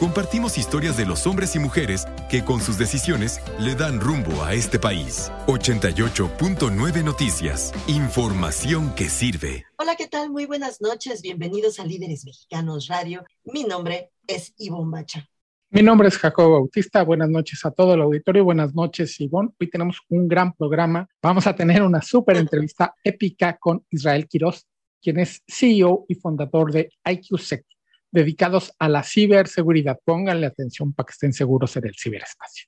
[0.00, 4.54] Compartimos historias de los hombres y mujeres que con sus decisiones le dan rumbo a
[4.54, 5.30] este país.
[5.46, 7.74] 88.9 Noticias.
[7.86, 9.66] Información que sirve.
[9.76, 10.30] Hola, ¿qué tal?
[10.30, 11.20] Muy buenas noches.
[11.20, 13.24] Bienvenidos a Líderes Mexicanos Radio.
[13.44, 15.28] Mi nombre es Ivonne Bacha.
[15.68, 17.02] Mi nombre es Jacobo Bautista.
[17.02, 18.42] Buenas noches a todo el auditorio.
[18.42, 19.50] Buenas noches, Ivonne.
[19.60, 21.06] Hoy tenemos un gran programa.
[21.22, 24.66] Vamos a tener una súper entrevista épica con Israel Quiroz,
[25.02, 27.66] quien es CEO y fundador de IQSec,
[28.10, 29.98] dedicados a la ciberseguridad.
[30.04, 32.66] Pónganle atención para que estén seguros en el ciberespacio.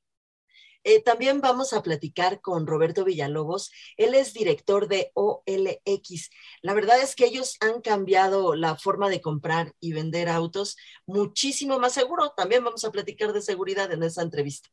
[0.85, 3.71] Eh, también vamos a platicar con Roberto Villalobos.
[3.97, 6.31] Él es director de OLX.
[6.61, 10.77] La verdad es que ellos han cambiado la forma de comprar y vender autos
[11.07, 12.33] muchísimo más seguro.
[12.37, 14.71] También vamos a platicar de seguridad en esa entrevista.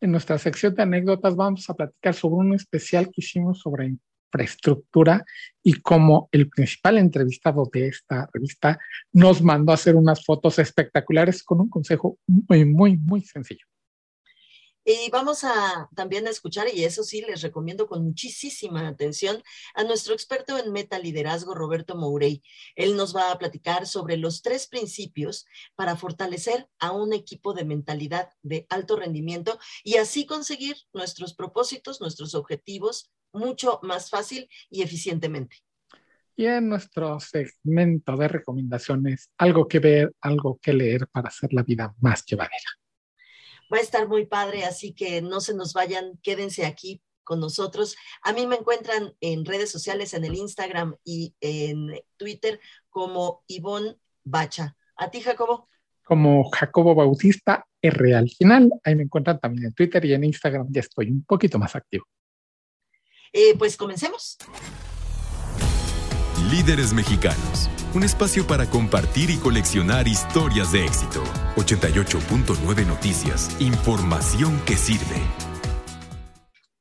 [0.00, 3.86] En nuestra sección de anécdotas vamos a platicar sobre un especial que hicimos sobre
[4.32, 5.24] infraestructura
[5.62, 8.78] y como el principal entrevistado de esta revista
[9.12, 13.66] nos mandó a hacer unas fotos espectaculares con un consejo muy, muy, muy sencillo.
[14.84, 19.40] Y vamos a también a escuchar, y eso sí, les recomiendo con muchísima atención
[19.74, 22.42] a nuestro experto en metaliderazgo, Roberto Mourey.
[22.74, 27.64] Él nos va a platicar sobre los tres principios para fortalecer a un equipo de
[27.64, 34.82] mentalidad de alto rendimiento y así conseguir nuestros propósitos, nuestros objetivos mucho más fácil y
[34.82, 35.56] eficientemente.
[36.34, 41.62] Y en nuestro segmento de recomendaciones, algo que ver, algo que leer para hacer la
[41.62, 42.70] vida más llevadera
[43.72, 47.96] va a estar muy padre, así que no se nos vayan, quédense aquí con nosotros.
[48.22, 52.60] A mí me encuentran en redes sociales, en el Instagram y en Twitter
[52.90, 54.76] como Ivonne Bacha.
[54.96, 55.68] ¿A ti, Jacobo?
[56.04, 58.70] Como Jacobo Bautista R al final.
[58.84, 60.66] Ahí me encuentran también en Twitter y en Instagram.
[60.70, 62.04] Ya estoy un poquito más activo.
[63.32, 64.36] Eh, pues comencemos.
[66.50, 67.70] Líderes mexicanos.
[67.94, 71.22] Un espacio para compartir y coleccionar historias de éxito.
[71.56, 73.56] 88.9 Noticias.
[73.60, 75.20] Información que sirve.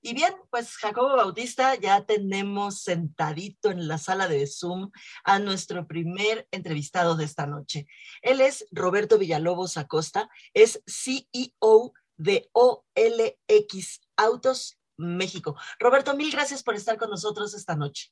[0.01, 4.90] Y bien, pues Jacobo Bautista, ya tenemos sentadito en la sala de Zoom
[5.23, 7.88] a nuestro primer entrevistado de esta noche.
[8.22, 15.56] Él es Roberto Villalobos Acosta, es CEO de OLX Autos México.
[15.79, 18.12] Roberto, mil gracias por estar con nosotros esta noche.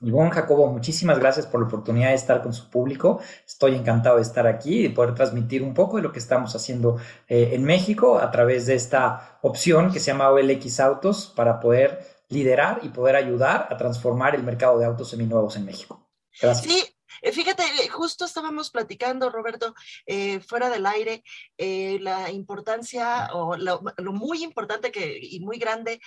[0.00, 3.20] Ivonne Jacobo, muchísimas gracias por la oportunidad de estar con su público.
[3.46, 6.96] Estoy encantado de estar aquí y poder transmitir un poco de lo que estamos haciendo
[7.28, 12.04] eh, en México a través de esta opción que se llama OLX Autos para poder
[12.28, 16.08] liderar y poder ayudar a transformar el mercado de autos seminuevos en México.
[16.40, 16.72] Gracias.
[16.72, 16.93] Sí,
[17.24, 19.74] eh, fíjate, eh, justo estábamos platicando, Roberto,
[20.04, 21.24] eh, fuera del aire,
[21.56, 23.80] la importancia o lo,
[24.12, 26.00] muy importante que, y muy grande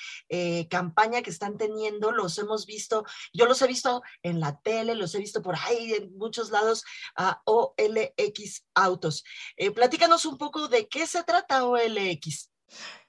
[0.70, 5.16] campaña que están teniendo, los hemos visto, yo los he visto en la tele, los
[5.16, 6.84] he visto por ahí en muchos lados
[7.16, 9.24] a OLX Autos.
[9.74, 12.52] platícanos un poco de qué se trata OLX.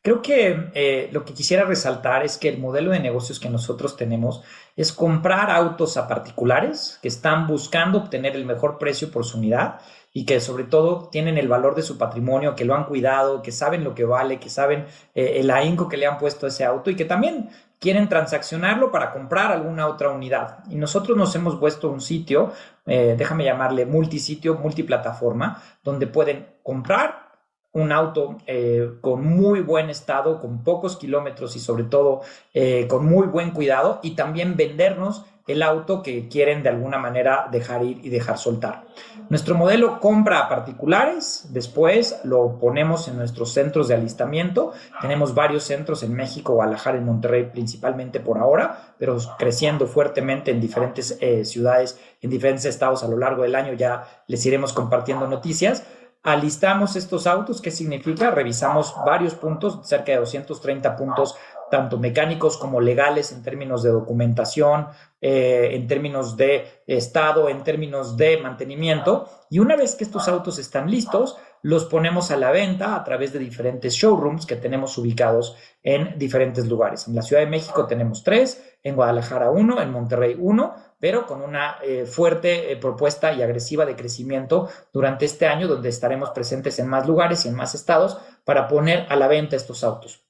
[0.08, 3.94] Creo que eh, lo que quisiera resaltar es que el modelo de negocios que nosotros
[3.94, 4.42] tenemos
[4.74, 9.82] es comprar autos a particulares que están buscando obtener el mejor precio por su unidad
[10.14, 13.52] y que sobre todo tienen el valor de su patrimonio, que lo han cuidado, que
[13.52, 16.64] saben lo que vale, que saben eh, el ahínco que le han puesto a ese
[16.64, 20.60] auto y que también quieren transaccionarlo para comprar alguna otra unidad.
[20.70, 22.54] Y nosotros nos hemos puesto un sitio,
[22.86, 27.27] eh, déjame llamarle multisitio, multiplataforma, donde pueden comprar
[27.72, 32.22] un auto eh, con muy buen estado, con pocos kilómetros y sobre todo
[32.54, 37.48] eh, con muy buen cuidado y también vendernos el auto que quieren de alguna manera
[37.50, 38.84] dejar ir y dejar soltar.
[39.30, 44.72] Nuestro modelo compra a particulares, después lo ponemos en nuestros centros de alistamiento.
[45.00, 50.60] Tenemos varios centros en México, Guadalajara y Monterrey principalmente por ahora, pero creciendo fuertemente en
[50.60, 53.72] diferentes eh, ciudades, en diferentes estados a lo largo del año.
[53.72, 55.84] Ya les iremos compartiendo noticias
[56.32, 57.60] alistamos estos autos.
[57.60, 58.30] ¿Qué significa?
[58.30, 61.36] Revisamos varios puntos, cerca de 230 puntos,
[61.70, 64.88] tanto mecánicos como legales en términos de documentación,
[65.20, 69.28] eh, en términos de estado, en términos de mantenimiento.
[69.50, 73.32] Y una vez que estos autos están listos, los ponemos a la venta a través
[73.32, 77.08] de diferentes showrooms que tenemos ubicados en diferentes lugares.
[77.08, 81.42] En la Ciudad de México tenemos tres, en Guadalajara uno, en Monterrey uno, pero con
[81.42, 86.78] una eh, fuerte eh, propuesta y agresiva de crecimiento durante este año, donde estaremos presentes
[86.78, 90.24] en más lugares y en más estados para poner a la venta estos autos.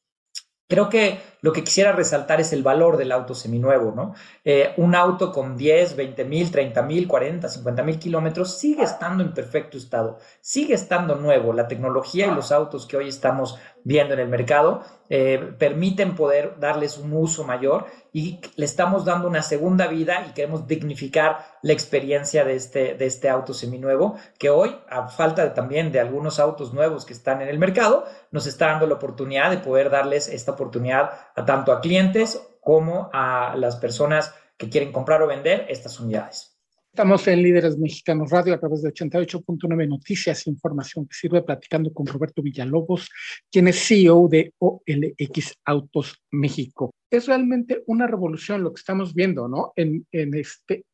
[0.68, 4.14] Creo que lo que quisiera resaltar es el valor del auto seminuevo, ¿no?
[4.44, 9.22] Eh, un auto con 10, 20 mil, 30 mil, 40, 50 mil kilómetros sigue estando
[9.22, 11.52] en perfecto estado, sigue estando nuevo.
[11.52, 16.56] La tecnología y los autos que hoy estamos viendo en el mercado eh, permiten poder
[16.60, 21.72] darles un uso mayor y le estamos dando una segunda vida y queremos dignificar la
[21.72, 26.74] experiencia de este, de este auto seminuevo que hoy, a falta también de algunos autos
[26.74, 30.52] nuevos que están en el mercado, nos está dando la oportunidad de poder darles esta
[30.52, 36.00] oportunidad a tanto a clientes como a las personas que quieren comprar o vender estas
[36.00, 36.58] unidades.
[36.92, 42.06] Estamos en Líderes Mexicanos Radio a través de 88.9 Noticias, información que sirve platicando con
[42.06, 43.08] Roberto Villalobos,
[43.52, 46.90] quien es CEO de OLX Autos México.
[47.08, 49.72] Es realmente una revolución lo que estamos viendo, ¿no?
[49.76, 50.84] En, en este,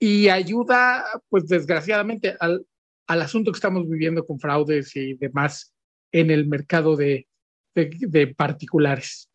[0.00, 2.66] y ayuda, pues desgraciadamente, al,
[3.06, 5.72] al asunto que estamos viviendo con fraudes y demás
[6.10, 7.28] en el mercado de,
[7.72, 9.28] de, de particulares.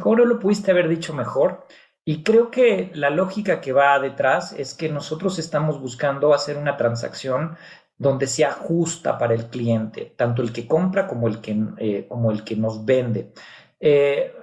[0.00, 1.66] ¿Cómo no lo pudiste haber dicho mejor?
[2.04, 6.76] Y creo que la lógica que va detrás es que nosotros estamos buscando hacer una
[6.76, 7.56] transacción
[7.96, 12.32] donde sea justa para el cliente, tanto el que compra como el que, eh, como
[12.32, 13.32] el que nos vende.
[13.78, 14.34] Eh,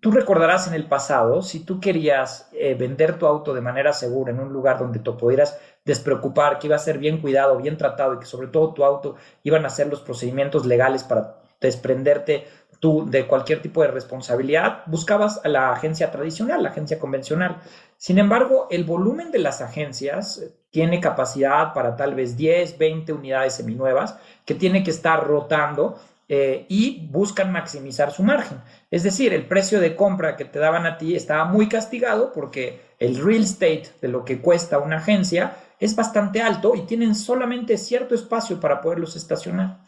[0.00, 4.32] tú recordarás en el pasado, si tú querías eh, vender tu auto de manera segura
[4.32, 8.14] en un lugar donde te pudieras despreocupar, que iba a ser bien cuidado, bien tratado
[8.14, 12.46] y que sobre todo tu auto iban a hacer los procedimientos legales para desprenderte
[12.82, 17.58] tú de cualquier tipo de responsabilidad, buscabas a la agencia tradicional, la agencia convencional.
[17.96, 23.54] Sin embargo, el volumen de las agencias tiene capacidad para tal vez 10, 20 unidades
[23.54, 25.96] seminuevas que tiene que estar rotando
[26.28, 28.58] eh, y buscan maximizar su margen.
[28.90, 32.80] Es decir, el precio de compra que te daban a ti estaba muy castigado porque
[32.98, 37.78] el real estate de lo que cuesta una agencia es bastante alto y tienen solamente
[37.78, 39.78] cierto espacio para poderlos estacionar.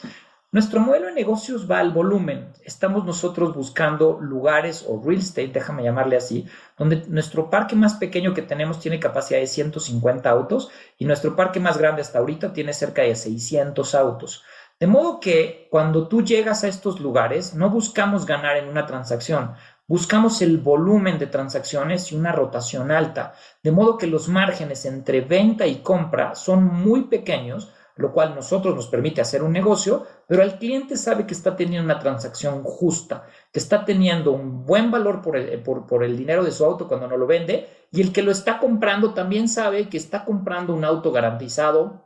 [0.54, 2.52] Nuestro modelo de negocios va al volumen.
[2.62, 6.46] Estamos nosotros buscando lugares o real estate, déjame llamarle así,
[6.78, 11.58] donde nuestro parque más pequeño que tenemos tiene capacidad de 150 autos y nuestro parque
[11.58, 14.44] más grande hasta ahorita tiene cerca de 600 autos.
[14.78, 19.54] De modo que cuando tú llegas a estos lugares, no buscamos ganar en una transacción,
[19.88, 23.34] buscamos el volumen de transacciones y una rotación alta.
[23.64, 28.74] De modo que los márgenes entre venta y compra son muy pequeños lo cual nosotros
[28.74, 33.26] nos permite hacer un negocio, pero el cliente sabe que está teniendo una transacción justa,
[33.52, 37.06] que está teniendo un buen valor por el, por, el dinero de su auto cuando
[37.06, 40.84] no lo vende, y el que lo está comprando también sabe que está comprando un
[40.84, 42.02] auto garantizado.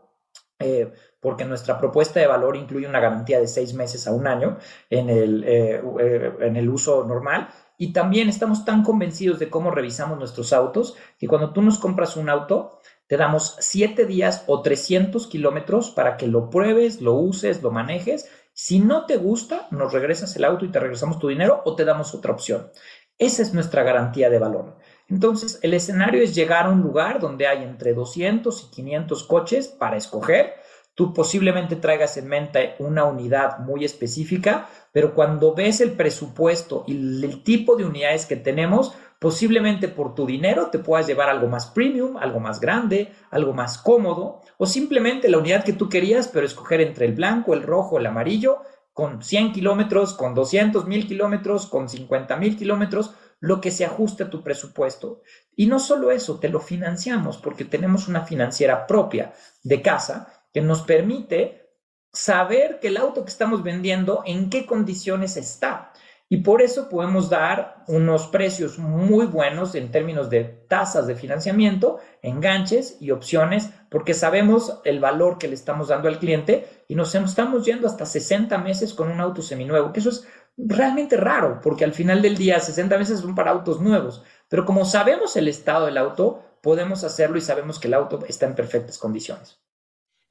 [0.61, 4.59] Eh, porque nuestra propuesta de valor incluye una garantía de seis meses a un año
[4.91, 7.49] en el, eh, eh, en el uso normal.
[7.77, 12.17] Y también estamos tan convencidos de cómo revisamos nuestros autos que cuando tú nos compras
[12.17, 17.63] un auto, te damos 7 días o 300 kilómetros para que lo pruebes, lo uses,
[17.63, 18.29] lo manejes.
[18.53, 21.87] Si no te gusta, nos regresas el auto y te regresamos tu dinero o te
[21.87, 22.71] damos otra opción.
[23.17, 24.77] Esa es nuestra garantía de valor.
[25.09, 29.69] Entonces, el escenario es llegar a un lugar donde hay entre 200 y 500 coches
[29.69, 30.53] para escoger.
[30.99, 37.25] Tú posiblemente traigas en mente una unidad muy específica, pero cuando ves el presupuesto y
[37.25, 41.67] el tipo de unidades que tenemos, Posiblemente por tu dinero te puedas llevar algo más
[41.67, 46.47] premium, algo más grande, algo más cómodo, o simplemente la unidad que tú querías, pero
[46.47, 48.59] escoger entre el blanco, el rojo, el amarillo,
[48.93, 54.23] con 100 kilómetros, con 200 mil kilómetros, con 50 mil kilómetros, lo que se ajuste
[54.23, 55.23] a tu presupuesto.
[55.57, 59.33] Y no solo eso, te lo financiamos porque tenemos una financiera propia
[59.65, 61.69] de casa que nos permite
[62.13, 65.93] saber que el auto que estamos vendiendo en qué condiciones está.
[66.31, 72.01] Y por eso podemos dar unos precios muy buenos en términos de tasas de financiamiento,
[72.21, 77.15] enganches y opciones, porque sabemos el valor que le estamos dando al cliente y nos
[77.15, 80.27] estamos yendo hasta 60 meses con un auto seminuevo, que eso es
[80.59, 84.85] realmente raro, porque al final del día 60 meses son para autos nuevos, pero como
[84.85, 88.99] sabemos el estado del auto, podemos hacerlo y sabemos que el auto está en perfectas
[88.99, 89.63] condiciones.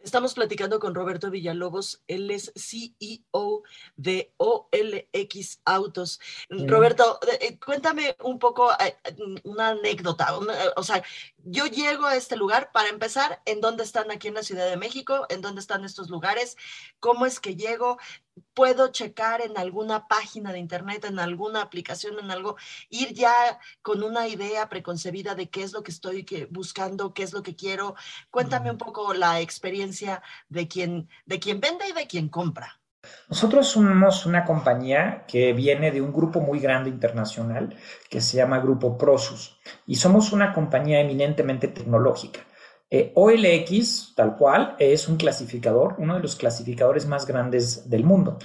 [0.07, 3.63] Estamos platicando con Roberto Villalobos, él es CEO
[3.97, 6.21] de OLX Autos.
[6.47, 8.95] Roberto, eh, cuéntame un poco eh,
[9.43, 10.33] una anécdota,
[10.77, 11.03] o sea,
[11.39, 14.77] yo llego a este lugar para empezar, ¿en dónde están aquí en la Ciudad de
[14.77, 15.25] México?
[15.27, 16.55] ¿En dónde están estos lugares?
[17.01, 17.97] ¿Cómo es que llego?
[18.53, 22.57] ¿Puedo checar en alguna página de internet, en alguna aplicación, en algo,
[22.89, 23.33] ir ya
[23.81, 27.55] con una idea preconcebida de qué es lo que estoy buscando, qué es lo que
[27.55, 27.95] quiero?
[28.31, 32.79] Cuéntame un poco la experiencia de quien, de quien vende y de quien compra.
[33.29, 37.75] Nosotros somos una compañía que viene de un grupo muy grande internacional
[38.09, 42.41] que se llama Grupo Prosus y somos una compañía eminentemente tecnológica.
[42.89, 48.37] Eh, OLX, tal cual, es un clasificador, uno de los clasificadores más grandes del mundo.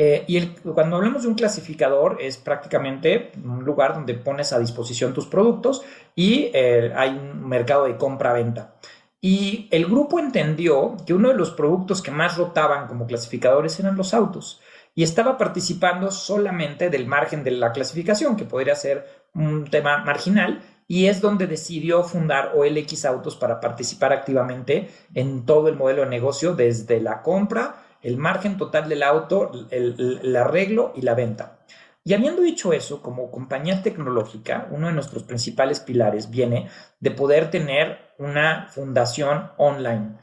[0.00, 5.12] Eh, y cuando hablamos de un clasificador es prácticamente un lugar donde pones a disposición
[5.12, 5.82] tus productos
[6.14, 8.76] y eh, hay un mercado de compra-venta.
[9.20, 13.96] Y el grupo entendió que uno de los productos que más rotaban como clasificadores eran
[13.96, 14.60] los autos
[14.94, 20.62] y estaba participando solamente del margen de la clasificación, que podría ser un tema marginal,
[20.90, 26.08] y es donde decidió fundar OLX Autos para participar activamente en todo el modelo de
[26.08, 31.58] negocio, desde la compra, el margen total del auto, el, arreglo y la venta.
[32.04, 37.50] Y habiendo dicho eso, como compañía tecnológica, uno de nuestros principales pilares viene de poder
[37.50, 40.14] tener una fundación online.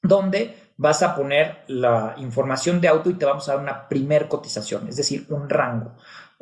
[0.02, 4.28] donde vas a poner la información de auto y te vamos a dar una primer
[4.28, 5.94] cotización, es decir, un rango.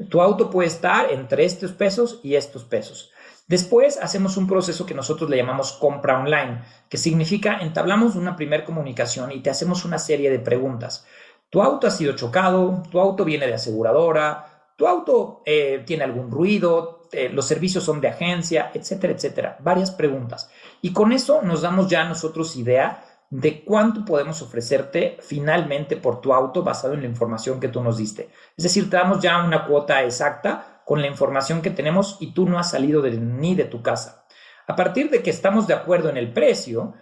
[0.10, 3.12] Tu auto puede estar entre estos pesos y estos pesos.
[3.48, 8.66] Después hacemos un proceso que nosotros le llamamos compra online, que significa entablamos una primera
[8.66, 11.06] comunicación y te hacemos una serie de preguntas.
[11.50, 16.30] Tu auto ha sido chocado, tu auto viene de aseguradora, tu auto eh, tiene algún
[16.30, 19.58] ruido, eh, los servicios son de agencia, etcétera, etcétera.
[19.62, 20.52] Varias preguntas.
[20.82, 26.34] Y con eso nos damos ya nosotros idea de cuánto podemos ofrecerte finalmente por tu
[26.34, 28.30] auto basado en la información que tú nos diste.
[28.56, 32.48] Es decir, te damos ya una cuota exacta con la información que tenemos y tú
[32.48, 34.26] no has salido ni de tu casa.
[34.68, 36.94] A partir de que estamos de acuerdo en el precio,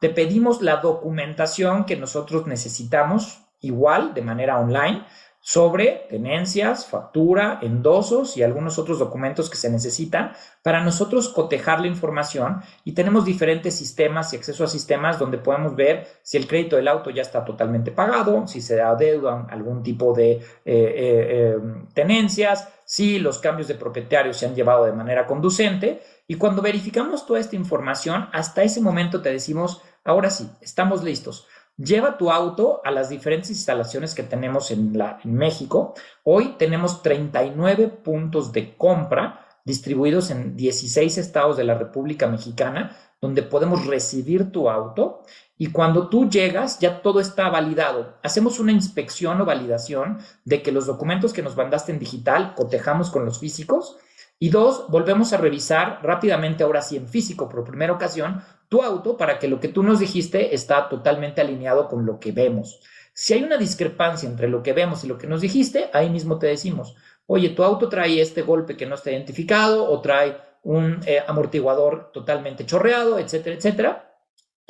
[0.00, 5.04] te pedimos la documentación que nosotros necesitamos igual de manera online
[5.44, 11.88] sobre tenencias, factura, endosos y algunos otros documentos que se necesitan para nosotros cotejar la
[11.88, 12.62] información.
[12.84, 16.86] Y tenemos diferentes sistemas y acceso a sistemas donde podemos ver si el crédito del
[16.86, 21.56] auto ya está totalmente pagado, si se adeudan algún tipo de eh, eh, eh,
[21.92, 26.02] tenencias, si los cambios de propietario se han llevado de manera conducente.
[26.28, 31.48] Y cuando verificamos toda esta información, hasta ese momento te decimos, ahora sí, estamos listos
[31.78, 35.94] Lleva tu auto a las diferentes instalaciones que tenemos en, la, México.
[36.22, 43.42] Hoy tenemos 39 puntos de compra distribuidos en 16 estados de la República Mexicana, donde
[43.42, 45.22] podemos recibir tu auto
[45.56, 48.18] y cuando tú llegas ya todo está validado.
[48.22, 53.10] Hacemos una inspección o validación de que los documentos que nos mandaste en digital cotejamos
[53.10, 53.96] con los físicos
[54.42, 59.16] y dos, volvemos a revisar rápidamente, ahora sí en físico por primera ocasión, tu auto
[59.16, 62.80] para que lo que tú nos dijiste está totalmente alineado con lo que vemos.
[63.12, 66.40] Si hay una discrepancia entre lo que vemos y lo que nos dijiste, ahí mismo
[66.40, 66.96] te decimos,
[67.28, 72.10] oye, tu auto trae este golpe que no está identificado o trae un eh, amortiguador
[72.10, 74.11] totalmente chorreado, etcétera, etcétera.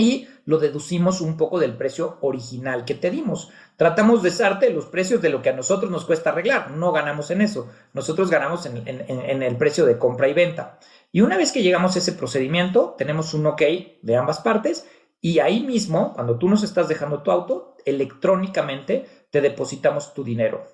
[0.02, 3.50] Y lo deducimos un poco del precio original que te dimos.
[3.76, 6.72] Tratamos de darte los precios de lo que a nosotros nos cuesta arreglar.
[6.72, 7.70] No ganamos en eso.
[7.92, 10.80] Nosotros ganamos en el precio de compra y venta.
[11.12, 13.62] Y una vez que llegamos a ese procedimiento, tenemos un OK
[14.02, 14.88] de ambas partes
[15.20, 20.66] y ahí mismo, cuando tú nos estás dejando tu auto, electrónicamente te depositamos tu dinero.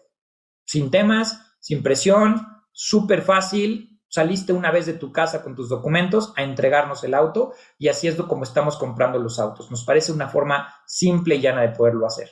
[0.65, 3.98] Sin temas, sin presión, súper fácil.
[4.11, 8.09] Saliste una vez de tu casa con tus documentos a entregarnos el auto y así
[8.09, 9.71] es como estamos comprando los autos.
[9.71, 12.31] Nos parece una forma simple y llana de poderlo hacer.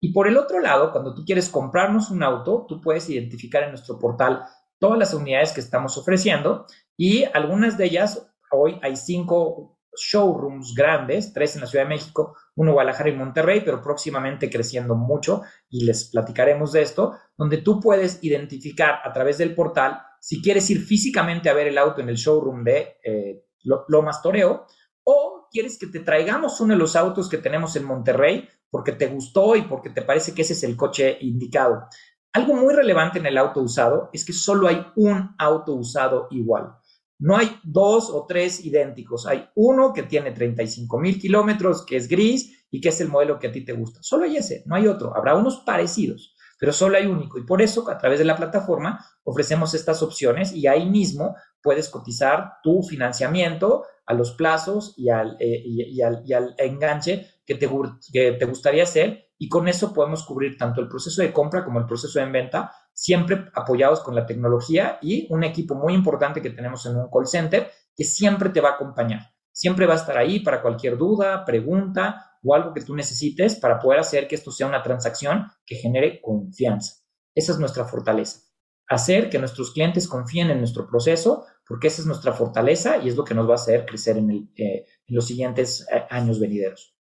[0.00, 3.70] Y por el otro lado, cuando tú quieres comprarnos un auto, tú puedes identificar en
[3.70, 4.44] nuestro portal
[4.78, 6.66] todas las unidades que estamos ofreciendo
[6.96, 12.36] y algunas de ellas, hoy hay cinco showrooms grandes, tres en la Ciudad de México,
[12.56, 17.58] uno en Guadalajara y Monterrey, pero próximamente creciendo mucho y les platicaremos de esto, donde
[17.58, 22.00] tú puedes identificar a través del portal si quieres ir físicamente a ver el auto
[22.00, 23.44] en el showroom de eh,
[23.88, 24.66] Lomas Toreo
[25.02, 29.08] o quieres que te traigamos uno de los autos que tenemos en Monterrey porque te
[29.08, 31.86] gustó y porque te parece que ese es el coche indicado.
[32.32, 36.76] Algo muy relevante en el auto usado es que solo hay un auto usado igual.
[37.18, 39.26] No hay dos o tres idénticos.
[39.26, 43.40] Hay uno que tiene 35 mil kilómetros, que es gris y que es el modelo
[43.40, 43.98] que a ti te gusta.
[44.04, 45.16] Solo hay ese, no hay otro.
[45.16, 46.36] Habrá unos parecidos.
[46.62, 47.40] Pero solo hay único.
[47.40, 51.88] Y por eso, a través de la plataforma, ofrecemos estas opciones y ahí mismo puedes
[51.88, 57.68] cotizar tu financiamiento a los plazos y al, eh, y, al, enganche que te,
[58.12, 59.26] que te gustaría hacer.
[59.36, 62.70] Y con eso podemos cubrir tanto el proceso de compra como el proceso de venta,
[62.92, 67.26] siempre apoyados con la tecnología y un equipo muy importante que tenemos en un call
[67.26, 69.32] center que siempre te va a acompañar.
[69.50, 73.78] Siempre va a estar ahí para cualquier duda, pregunta o algo que tú necesites para
[73.78, 76.96] poder hacer que esto sea una transacción que genere confianza.
[77.34, 78.40] Esa es nuestra fortaleza.
[78.88, 83.16] Hacer que nuestros clientes confíen en nuestro proceso, porque esa es nuestra fortaleza y es
[83.16, 86.94] lo que nos va a hacer crecer en, eh, los siguientes eh, años venideros.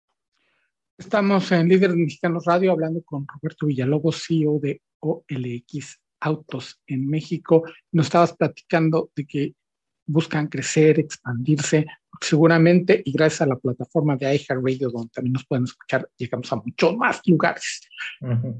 [0.96, 7.64] Estamos en Líderes Mexicanos Radio hablando con Roberto Villalobos, CEO de OLX Autos en México.
[7.92, 9.54] Nos estabas platicando de que
[10.10, 11.86] buscan crecer, expandirse,
[12.20, 16.56] seguramente, y gracias a la plataforma de iHeartRadio, donde también nos pueden escuchar, llegamos a
[16.56, 17.80] muchos más lugares.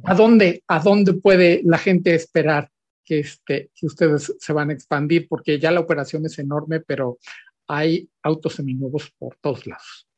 [0.04, 2.70] ¿A, dónde, ¿A dónde puede la gente esperar
[3.04, 5.28] que, este, que ustedes se van a expandir?
[5.28, 7.18] Porque ya la operación es enorme, pero
[7.66, 10.08] hay autos seminuevos por todos lados.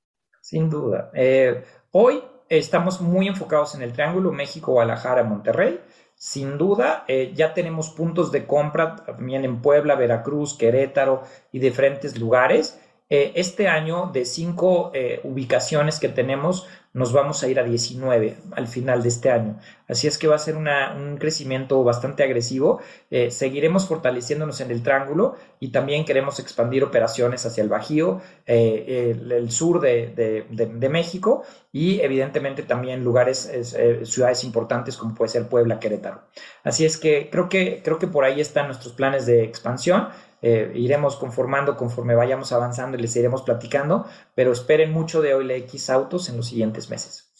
[0.40, 1.10] Sin duda.
[1.14, 5.80] Eh, hoy estamos muy enfocados en el Triángulo México, Guadalajara, Monterrey.
[6.24, 12.16] Sin duda, eh, ya tenemos puntos de compra también en Puebla, Veracruz, Querétaro y diferentes
[12.16, 12.80] lugares.
[13.10, 18.36] Eh, este año, de cinco eh, ubicaciones que tenemos, nos vamos a ir a 19
[18.52, 19.58] al final de este año.
[19.88, 22.80] Así es que va a ser un crecimiento bastante agresivo.
[23.10, 29.16] Eh, seguiremos fortaleciéndonos en el triángulo y también queremos expandir operaciones hacia el Bajío, eh,
[29.30, 35.80] el, sur de, México y evidentemente también lugares, eh, ciudades importantes como puede ser Puebla,
[35.80, 36.22] Querétaro.
[36.62, 40.08] Así es que creo que, creo que por ahí están nuestros planes de expansión.
[40.42, 46.28] Iremos conformando conforme vayamos avanzando y les iremos platicando, pero esperen mucho de OLX Autos
[46.28, 47.32] en los siguientes meses.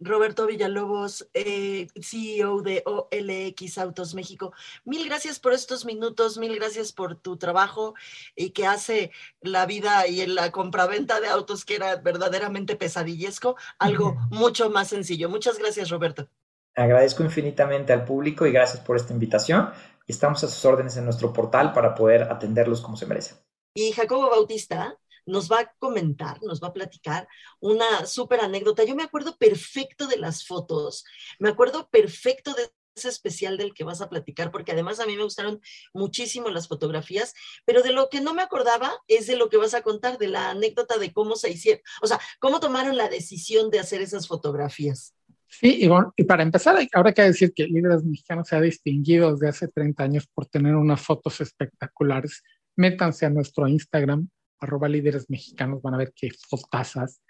[0.00, 4.52] Roberto Villalobos, eh, CEO de OLX Autos México.
[4.84, 7.94] Mil gracias por estos minutos, mil gracias por tu trabajo
[8.34, 13.56] y que hace la vida y en la compraventa de autos que era verdaderamente pesadillesco,
[13.78, 15.28] algo mucho más sencillo.
[15.28, 16.28] Muchas gracias, Roberto.
[16.76, 19.70] Agradezco infinitamente al público y gracias por esta invitación.
[20.10, 23.38] Estamos a sus órdenes en nuestro portal para poder atenderlos como se merecen.
[23.74, 27.28] Y Jacobo Bautista, nos va a comentar, nos va a platicar
[27.60, 28.84] una súper anécdota.
[28.84, 31.04] Yo me acuerdo perfecto de las fotos,
[31.38, 35.16] me acuerdo perfecto de ese especial del que vas a platicar, porque además a mí
[35.16, 35.60] me gustaron
[35.94, 39.74] muchísimo las fotografías, pero de lo que no me acordaba es de lo que vas
[39.74, 43.70] a contar, de la anécdota de cómo se hicieron, o sea, cómo tomaron la decisión
[43.70, 45.14] de hacer esas fotografías.
[45.50, 48.60] Sí, y, bueno, y para empezar, ahora hay que decir que Líderes Mexicanos se ha
[48.60, 52.44] distinguido desde hace 30 años por tener unas fotos espectaculares.
[52.76, 54.28] Métanse a nuestro Instagram,
[54.60, 57.20] arroba líderes mexicanos, van a ver qué fotazas.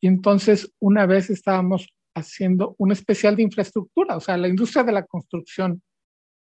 [0.00, 4.92] Y entonces, una vez estábamos haciendo un especial de infraestructura, o sea, la industria de
[4.92, 5.82] la construcción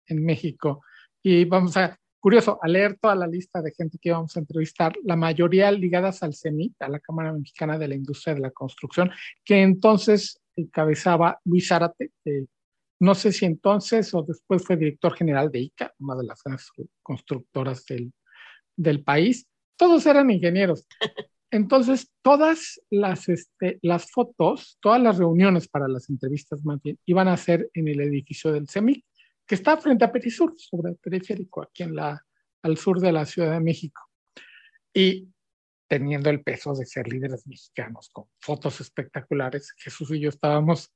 [0.07, 0.83] en México.
[1.23, 4.93] Y vamos a, curioso, a leer toda la lista de gente que íbamos a entrevistar,
[5.05, 9.11] la mayoría ligadas al CEMIC, a la Cámara Mexicana de la Industria de la Construcción,
[9.43, 12.13] que entonces encabezaba Luis Árate,
[13.01, 16.71] no sé si entonces o después fue director general de ICA, una de las grandes
[17.03, 18.13] constructoras del,
[18.77, 20.87] del país todos eran ingenieros.
[21.51, 27.29] Entonces, todas las, este, las fotos, todas las reuniones para las entrevistas más bien, iban
[27.29, 29.05] a ser en el edificio del CEMIC,
[29.47, 32.21] que está frente a Perisur, sobre el periférico, aquí en la,
[32.63, 34.01] al sur de la Ciudad de México.
[34.93, 35.29] Y
[35.89, 40.93] teniendo el peso de ser líderes mexicanos, con fotos espectaculares, Jesús y yo estábamos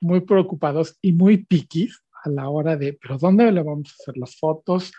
[0.00, 4.16] muy preocupados y muy piquis a la hora de, pero ¿dónde le vamos a hacer
[4.16, 4.92] las fotos?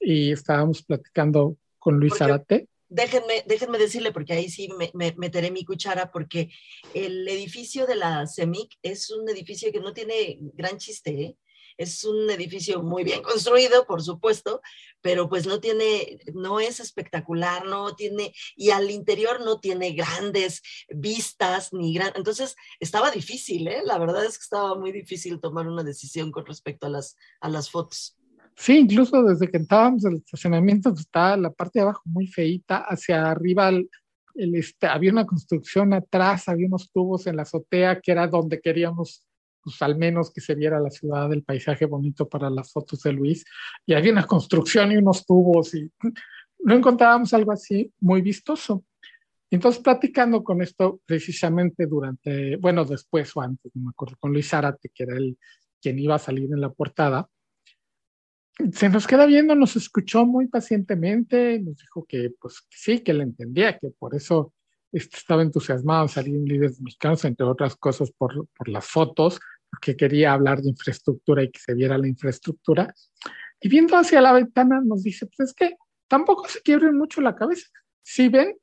[0.00, 5.64] Y estábamos platicando con Luis Arate déjenme, déjenme decirle, porque ahí sí me, meteré mi
[5.64, 6.50] cuchara, porque
[6.94, 11.36] el edificio de la CEMIC es un edificio que no tiene gran chiste, ¿eh?
[11.78, 14.60] Es un edificio muy bien construido, por supuesto,
[15.00, 20.60] pero pues no tiene, no es espectacular, no tiene, y al interior no tiene grandes
[20.90, 23.82] vistas, ni gran, entonces estaba difícil, ¿eh?
[23.84, 27.48] La verdad es que estaba muy difícil tomar una decisión con respecto a las, a
[27.48, 28.18] las fotos.
[28.56, 32.26] Sí, incluso desde que estábamos en el estacionamiento pues, estaba la parte de abajo muy
[32.26, 33.88] feita, hacia arriba el,
[34.34, 39.24] este, había una construcción atrás, había unos tubos en la azotea que era donde queríamos
[39.68, 43.12] pues al menos que se viera la ciudad, el paisaje bonito para las fotos de
[43.12, 43.44] Luis,
[43.86, 45.90] y había una construcción y unos tubos y
[46.60, 48.84] no encontrábamos algo así muy vistoso.
[49.50, 54.48] Entonces, platicando con esto precisamente durante, bueno, después o antes, no me acuerdo, con Luis
[54.48, 55.38] Zárate, que era el
[55.80, 57.28] quien iba a salir en la portada,
[58.72, 63.22] se nos queda viendo, nos escuchó muy pacientemente, nos dijo que pues sí, que le
[63.22, 64.52] entendía, que por eso
[64.92, 69.38] este, estaba entusiasmado en salir en líderes mexicanos, entre otras cosas por, por, las fotos,
[69.70, 72.94] porque quería hablar de infraestructura y que se viera la infraestructura.
[73.60, 75.76] Y viendo hacia la ventana nos dice, pues es que
[76.08, 77.68] tampoco se quiebren mucho la cabeza.
[78.02, 78.56] Si ven,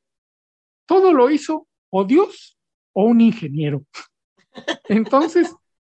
[0.86, 2.58] todo lo hizo o Dios
[2.94, 3.86] o un ingeniero.
[4.90, 5.54] Entonces,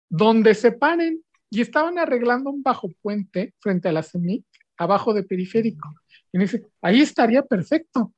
[0.08, 4.44] donde se paren y estaban arreglando un bajo puente frente a la CEMIC,
[4.76, 5.88] abajo de periférico.
[6.32, 8.14] Y dice, ahí estaría perfecto.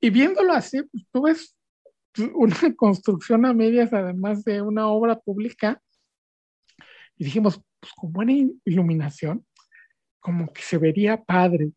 [0.00, 1.54] Y viéndolo así, pues tú ves
[2.34, 5.80] una construcción a medias, además de una obra pública.
[7.16, 8.32] Y dijimos, pues con buena
[8.64, 9.44] iluminación,
[10.20, 11.72] como que se vería padre.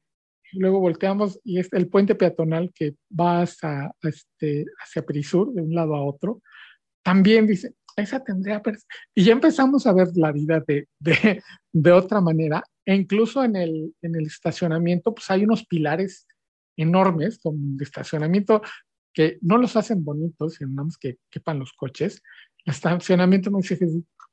[0.51, 5.61] Y luego volteamos y es el puente peatonal que va hacia, este, hacia Perisur, de
[5.61, 6.41] un lado a otro.
[7.03, 8.61] También dice, esa tendría...
[9.13, 12.63] Y ya empezamos a ver la vida de, de, de otra manera.
[12.85, 16.27] E incluso en el, en el estacionamiento, pues hay unos pilares
[16.77, 18.61] enormes de estacionamiento
[19.15, 22.21] que no los hacen bonitos, sino nada más que quepan los coches.
[22.65, 23.79] El estacionamiento me dice,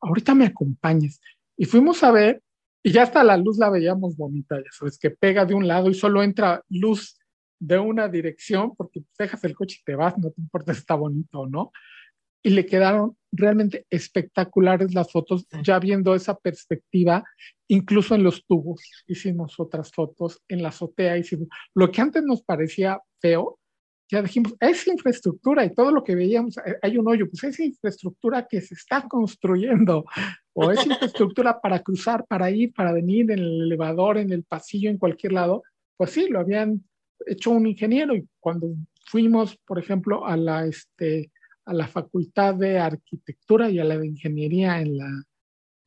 [0.01, 1.21] ahorita me acompañes.
[1.57, 2.43] Y fuimos a ver,
[2.83, 5.89] y ya hasta la luz la veíamos bonita, ya sabes, que pega de un lado
[5.89, 7.17] y solo entra luz
[7.61, 10.97] de una dirección, porque dejas el coche y te vas, no te importa si está
[10.97, 11.71] bonito o no.
[12.45, 17.23] Y le quedaron realmente espectaculares las fotos, ya viendo esa perspectiva,
[17.69, 18.83] incluso en los tubos.
[19.07, 23.61] Hicimos otras fotos en la azotea, hicimos lo que antes nos parecía feo,
[24.13, 27.59] ya dijimos, es infraestructura y todo lo que veíamos, eh, hay un hoyo, pues es
[27.61, 30.05] infraestructura que se está construyendo,
[30.53, 34.91] o es infraestructura para cruzar, para ir, para venir en el elevador, en el pasillo,
[34.91, 35.63] en cualquier lado,
[35.97, 36.85] pues sí, lo habían
[37.27, 38.75] hecho un ingeniero y cuando
[39.07, 41.33] fuimos, por ejemplo, a la, este,
[41.65, 45.23] a la Facultad de Arquitectura y a la de Ingeniería en la,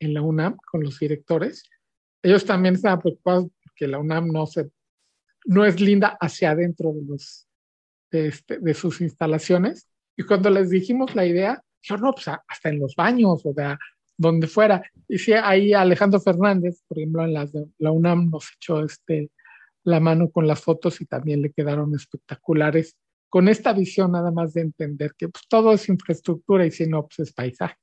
[0.00, 1.62] en la UNAM con los directores,
[2.24, 4.68] ellos también estaban preocupados porque la UNAM no, se,
[5.44, 7.46] no es linda hacia adentro de, los,
[8.10, 9.88] de, este, de sus instalaciones.
[10.16, 13.76] Y cuando les dijimos la idea, dijeron, no, pues hasta en los baños o de
[14.16, 14.82] donde fuera.
[15.08, 19.30] Y sí, ahí Alejandro Fernández, por ejemplo, en las de la UNAM nos echó este,
[19.84, 22.96] la mano con las fotos y también le quedaron espectaculares
[23.28, 27.06] con esta visión nada más de entender que pues, todo es infraestructura y si no,
[27.06, 27.76] pues es paisaje.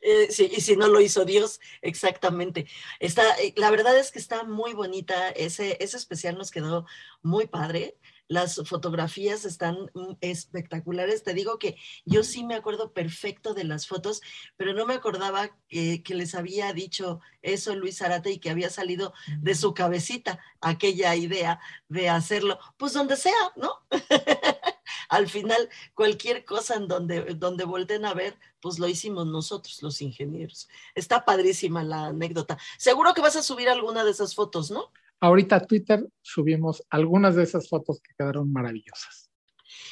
[0.00, 2.66] Eh, sí, y si no lo hizo Dios, exactamente.
[2.98, 6.86] Está, eh, la verdad es que está muy bonita, ese, ese especial nos quedó
[7.22, 7.96] muy padre.
[8.32, 11.22] Las fotografías están mm, espectaculares.
[11.22, 14.22] Te digo que yo sí me acuerdo perfecto de las fotos,
[14.56, 19.12] pero no me acordaba que les había dicho eso Luis Arate y que había salido
[19.40, 23.70] de su cabecita aquella idea de hacerlo, pues donde sea, ¿no?
[25.10, 30.00] Al final, cualquier cosa en donde, donde volten a ver, pues lo hicimos nosotros, los
[30.00, 30.70] ingenieros.
[30.94, 32.56] Está padrísima la anécdota.
[32.78, 34.90] Seguro que vas a subir alguna de esas fotos, ¿no?
[35.22, 39.30] Ahorita a Twitter subimos algunas de esas fotos que quedaron maravillosas.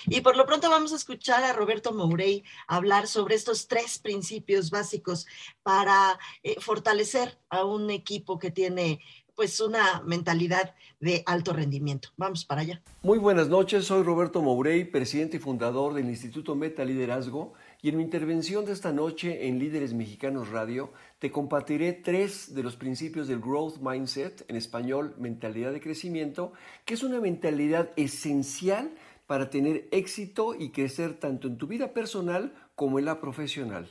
[0.06, 4.70] Y por lo pronto vamos a escuchar a Roberto Mourey hablar sobre estos tres principios
[4.70, 5.28] básicos
[5.62, 8.98] para eh, fortalecer a un equipo que tiene
[9.36, 12.08] pues una mentalidad de alto rendimiento.
[12.16, 12.82] Vamos para allá.
[13.02, 17.96] Muy buenas noches, soy Roberto Mourey, presidente y fundador del Instituto Meta Liderazgo y en
[17.96, 23.26] mi intervención de esta noche en Líderes Mexicanos Radio te compartiré tres de los principios
[23.26, 26.52] del Growth Mindset, en español mentalidad de crecimiento,
[26.84, 28.90] que es una mentalidad esencial
[29.26, 33.88] para tener éxito y crecer tanto en tu vida personal como en la profesional.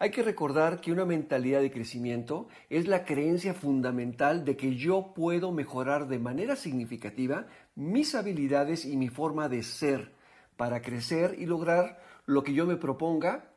[0.00, 5.12] Hay que recordar que una mentalidad de crecimiento es la creencia fundamental de que yo
[5.14, 10.12] puedo mejorar de manera significativa mis habilidades y mi forma de ser
[10.56, 13.52] para crecer y lograr lo que yo me proponga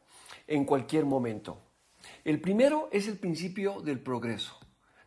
[0.47, 1.61] en cualquier momento.
[2.23, 4.57] El primero es el principio del progreso,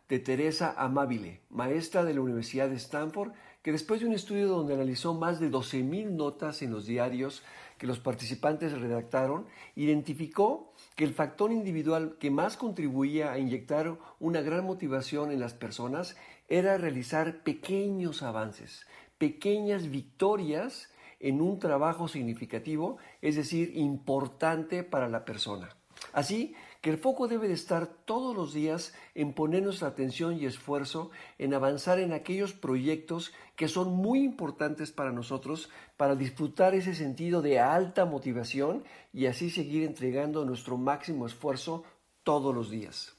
[0.07, 4.73] de Teresa Amabile, maestra de la Universidad de Stanford, que después de un estudio donde
[4.73, 7.43] analizó más de 12.000 notas en los diarios
[7.77, 14.41] que los participantes redactaron, identificó que el factor individual que más contribuía a inyectar una
[14.41, 16.15] gran motivación en las personas
[16.47, 25.25] era realizar pequeños avances, pequeñas victorias en un trabajo significativo, es decir, importante para la
[25.25, 25.69] persona.
[26.13, 30.45] Así que el foco debe de estar todos los días en poner nuestra atención y
[30.45, 36.93] esfuerzo en avanzar en aquellos proyectos que son muy importantes para nosotros para disfrutar ese
[36.93, 41.83] sentido de alta motivación y así seguir entregando nuestro máximo esfuerzo
[42.23, 43.15] todos los días.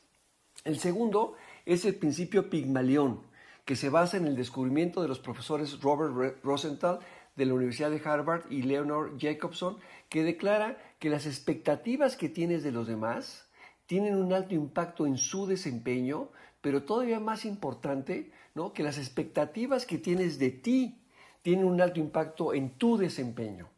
[0.64, 1.34] El segundo
[1.66, 3.20] es el principio Pigmalión,
[3.64, 7.00] que se basa en el descubrimiento de los profesores Robert Rosenthal
[7.38, 12.64] de la Universidad de Harvard y Leonard Jacobson, que declara que las expectativas que tienes
[12.64, 13.48] de los demás
[13.86, 18.72] tienen un alto impacto en su desempeño, pero todavía más importante, ¿no?
[18.72, 21.00] que las expectativas que tienes de ti
[21.42, 23.68] tienen un alto impacto en tu desempeño.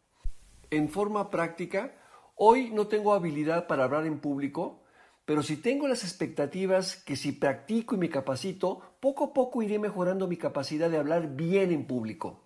[0.70, 1.92] En forma práctica,
[2.37, 4.81] hoy no tengo habilidad para hablar en público,
[5.27, 9.79] pero si tengo las expectativas que si practico y me capacito, poco a poco iré
[9.79, 12.40] mejorando mi capacidad de hablar bien en público.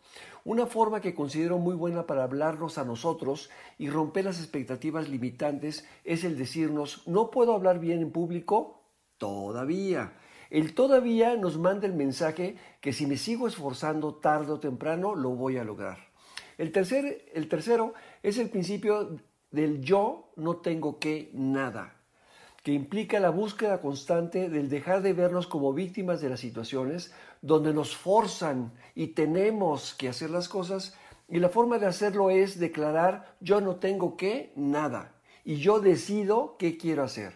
[0.45, 5.87] Una forma que considero muy buena para hablarnos a nosotros y romper las expectativas limitantes
[6.05, 8.83] es el decirnos, no puedo hablar bien en público
[9.17, 10.13] todavía.
[10.51, 15.31] El todavía nos manda el mensaje que si me sigo esforzando tarde o temprano lo
[15.31, 15.99] voy a lograr.
[16.59, 19.17] El, tercer, el tercero es el principio
[19.51, 21.94] del yo no tengo que nada
[22.65, 27.75] que implica la búsqueda constante del dejar de vernos como víctimas de las situaciones donde
[27.75, 30.97] nos forzan y tenemos que hacer las cosas
[31.29, 35.13] y la forma de hacerlo es declarar yo no tengo que nada
[35.45, 37.35] y yo decido qué quiero hacer.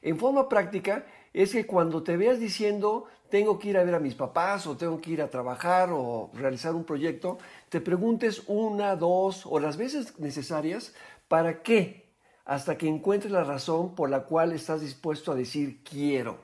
[0.00, 4.00] En forma práctica es que cuando te veas diciendo tengo que ir a ver a
[4.00, 8.94] mis papás o tengo que ir a trabajar o realizar un proyecto, te preguntes una,
[8.94, 10.94] dos o las veces necesarias
[11.26, 12.03] para qué
[12.44, 16.38] hasta que encuentres la razón por la cual estás dispuesto a decir quiero.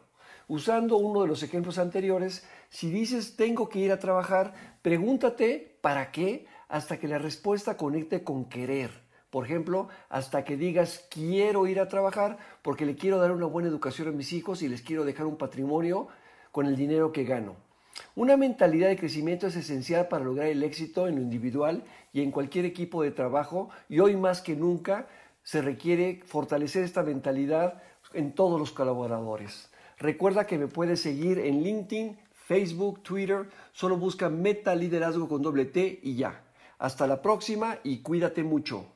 [0.49, 6.11] Usando uno de los ejemplos anteriores, si dices tengo que ir a trabajar, pregúntate para
[6.11, 8.91] qué hasta que la respuesta conecte con querer.
[9.31, 13.69] Por ejemplo, hasta que digas quiero ir a trabajar porque le quiero dar una buena
[13.69, 16.09] educación a mis hijos y les quiero dejar un patrimonio
[16.51, 17.55] con el dinero que gano.
[18.17, 22.33] Una mentalidad de crecimiento es esencial para lograr el éxito en lo individual y en
[22.33, 25.07] cualquier equipo de trabajo y hoy más que nunca
[25.43, 29.71] se requiere fortalecer esta mentalidad en todos los colaboradores.
[29.99, 35.67] Recuerda que me puedes seguir en LinkedIn, Facebook, Twitter, solo busca Meta Liderazgo con doble
[35.67, 36.43] T y ya.
[36.79, 38.87] Hasta la próxima y cuídate mucho.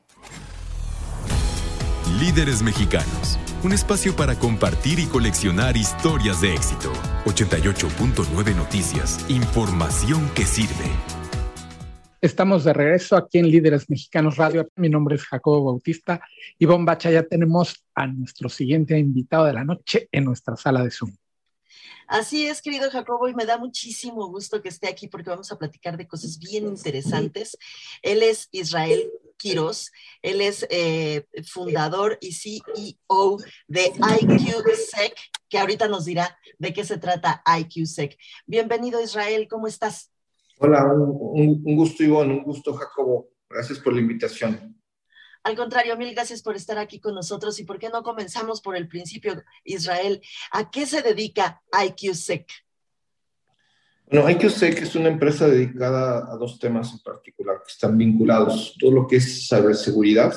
[2.19, 6.93] Líderes Mexicanos, un espacio para compartir y coleccionar historias de éxito.
[7.27, 11.14] 88.9 Noticias, información que sirve.
[12.25, 14.67] Estamos de regreso aquí en Líderes Mexicanos Radio.
[14.77, 16.23] Mi nombre es Jacobo Bautista
[16.59, 17.11] y Bombacha.
[17.11, 21.15] Ya tenemos a nuestro siguiente invitado de la noche en nuestra sala de Zoom.
[22.09, 25.59] Así es, querido Jacobo, y me da muchísimo gusto que esté aquí porque vamos a
[25.59, 27.59] platicar de cosas bien interesantes.
[28.01, 29.03] Él es Israel
[29.37, 33.37] Quiros, él es eh, fundador y CEO
[33.69, 35.15] de IQSec,
[35.51, 38.17] que ahorita nos dirá de qué se trata IQSec.
[38.47, 40.14] Bienvenido, Israel, ¿cómo estás?
[40.67, 43.29] Hola, un, gusto Ivonne, un gusto Jacobo.
[43.51, 44.75] Gracias por la invitación.
[45.43, 48.75] Al contrario, mil gracias por estar aquí con nosotros y por qué no comenzamos por
[48.75, 50.23] el principio, Israel.
[50.53, 52.47] ¿A qué se dedica IQSec?
[54.11, 58.75] Bueno, IQSec es una empresa dedicada a dos temas en particular que están vinculados.
[58.81, 60.33] Todo lo que es ciberseguridad,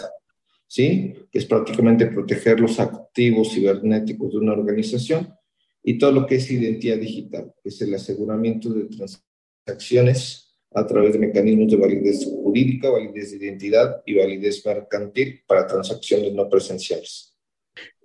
[0.68, 1.14] ¿sí?
[1.32, 5.34] que es prácticamente proteger los activos cibernéticos de una organización,
[5.82, 9.27] y todo lo que es identidad digital, que es el aseguramiento de transacciones
[9.68, 15.66] acciones a través de mecanismos de validez jurídica, validez de identidad y validez mercantil para
[15.66, 17.34] transacciones no presenciales.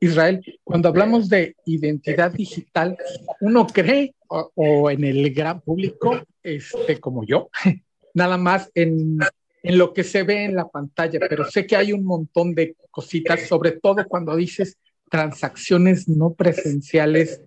[0.00, 2.96] Israel, cuando hablamos de identidad digital,
[3.40, 7.50] uno cree, o, en el gran público, este, como yo,
[8.14, 9.18] nada más en,
[9.62, 12.74] en lo que se ve en la pantalla, pero sé que hay un montón de
[12.90, 14.78] cositas, sobre todo cuando dices
[15.10, 17.42] transacciones no presenciales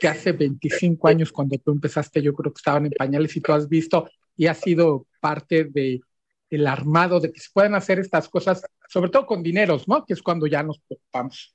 [0.00, 3.52] que hace 25 años cuando tú empezaste, yo creo que estaban en pañales y tú
[3.52, 6.00] has visto y ha sido parte de
[6.48, 10.04] el armado de que se pueden hacer estas cosas, sobre todo con dineros, ¿no?
[10.04, 11.54] Que es cuando ya nos preocupamos.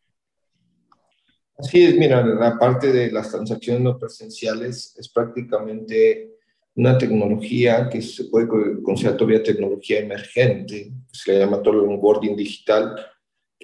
[1.57, 6.35] Así es, mira, la parte de las transacciones no presenciales es prácticamente
[6.75, 8.47] una tecnología que se puede
[8.83, 12.95] considerar todavía tecnología emergente, se le llama todo el onboarding digital,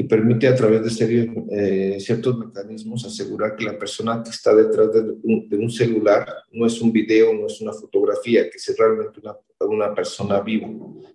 [0.01, 4.53] que permite a través de serie, eh, ciertos mecanismos asegurar que la persona que está
[4.55, 9.19] detrás de un, celular no es un video, no es una fotografía, que es realmente
[9.21, 10.67] una, una persona viva.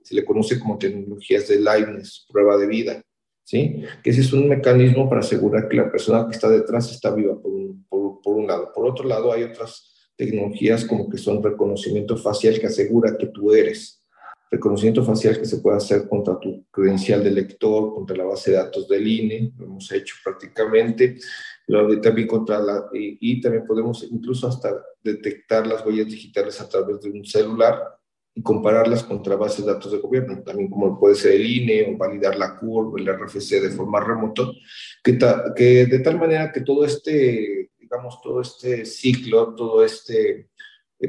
[0.03, 3.03] Se le conoce como tecnologías de liveness, prueba de vida,
[3.43, 3.83] ¿sí?
[4.05, 7.41] Que ese es un mecanismo para asegurar que la persona que está detrás está viva,
[7.41, 8.71] por un, por un lado.
[8.73, 13.53] Por otro lado, hay otras tecnologías como que son reconocimiento facial que asegura que tú
[13.53, 14.06] eres
[14.57, 18.57] reconocimiento facial que se puede hacer contra tu credencial de lector, contra la base de
[18.57, 21.17] datos del INE, lo hemos hecho prácticamente,
[22.03, 24.71] también contra la, y, también podemos incluso hasta
[25.03, 27.81] detectar las huellas digitales a través de un celular
[28.35, 31.97] y compararlas contra bases de datos de gobierno, también como puede ser el INE o
[31.97, 34.53] validar la CURV, el RFC de forma remoto,
[35.03, 35.19] que,
[35.57, 40.51] que de tal manera que todo este, digamos, todo este ciclo, todo este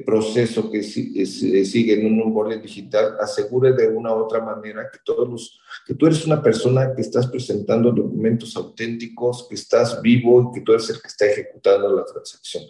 [0.06, 5.30] proceso que sigue en un onboarding digital asegure de una u otra manera que todos
[5.30, 10.56] los que tú eres una persona que estás presentando documentos auténticos, que estás vivo y
[10.56, 12.64] que tú eres el que está ejecutando la transacción.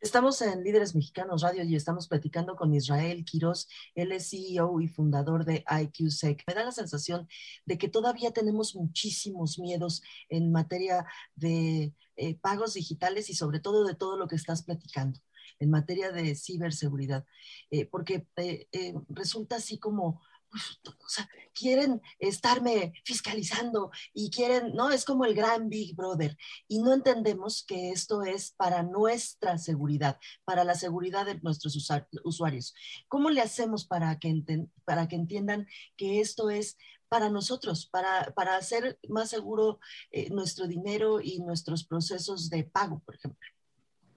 [0.00, 3.68] Estamos en Líderes Mexicanos Radio y estamos platicando con Israel Quiroz.
[3.94, 6.42] Él es CEO y fundador de IQSec.
[6.46, 7.26] Me da la sensación
[7.64, 13.86] de que todavía tenemos muchísimos miedos en materia de eh, pagos digitales y sobre todo
[13.86, 15.20] de todo lo que estás platicando
[15.58, 17.24] en materia de ciberseguridad,
[17.70, 20.20] eh, porque eh, resulta así como
[20.54, 24.90] o sea, quieren estarme fiscalizando y quieren, ¿no?
[24.90, 26.36] Es como el gran Big Brother.
[26.68, 31.76] Y no entendemos que esto es para nuestra seguridad, para la seguridad de nuestros
[32.24, 32.74] usuarios.
[33.08, 34.42] ¿Cómo le hacemos para que,
[34.84, 36.76] para que entiendan que esto es
[37.08, 39.78] para nosotros, para, para hacer más seguro
[40.10, 43.53] eh, nuestro dinero y nuestros procesos de pago, por ejemplo?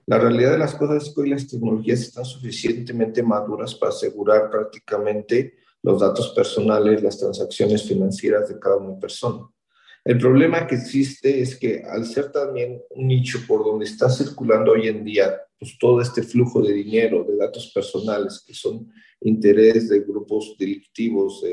[0.08, 4.50] La realidad de las cosas es que hoy las tecnologías están suficientemente maduras para asegurar
[4.50, 9.46] prácticamente los datos personales, las transacciones financieras de cada una persona.
[10.06, 14.72] El problema que existe es que al ser también un nicho por donde está circulando
[14.72, 18.90] hoy en día pues, todo este flujo de dinero, de datos personales, que son
[19.20, 21.44] interés de grupos delictivos,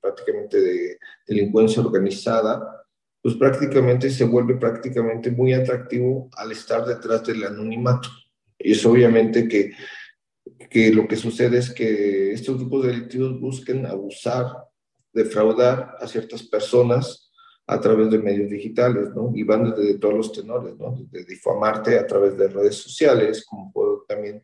[0.00, 2.85] prácticamente de delincuencia organizada,
[3.26, 8.08] pues prácticamente se vuelve prácticamente muy atractivo al estar detrás del anonimato.
[8.56, 9.72] Y es obviamente que
[10.70, 14.46] que lo que sucede es que estos grupos delictivos busquen abusar,
[15.12, 17.32] defraudar a ciertas personas
[17.66, 19.32] a través de medios digitales, ¿no?
[19.34, 20.96] Y van desde todos los tenores, ¿no?
[21.10, 24.40] Desde difamarte a través de redes sociales, como puedo también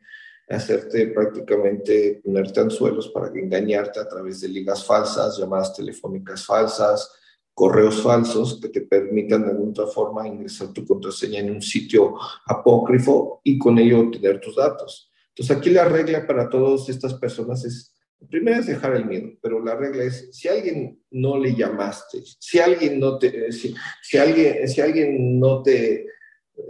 [0.48, 7.21] hacerte prácticamente ponerte anzuelos para engañarte a través de ligas falsas, llamadas telefónicas falsas,
[7.54, 12.14] correos falsos que te permitan de alguna forma ingresar tu contraseña en un sitio
[12.46, 15.10] apócrifo y con ello obtener tus datos.
[15.28, 17.94] Entonces aquí la regla para todas estas personas es,
[18.28, 22.58] primero es dejar el miedo, pero la regla es, si alguien no le llamaste, si
[22.58, 23.74] alguien no te, si,
[24.18, 26.06] alguien, si alguien no te,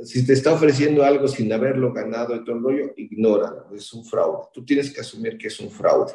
[0.04, 4.04] si te está ofreciendo algo sin haberlo ganado y todo el rollo, ignora, es un
[4.04, 4.48] fraude.
[4.52, 6.12] Tú tienes que asumir que es un fraude.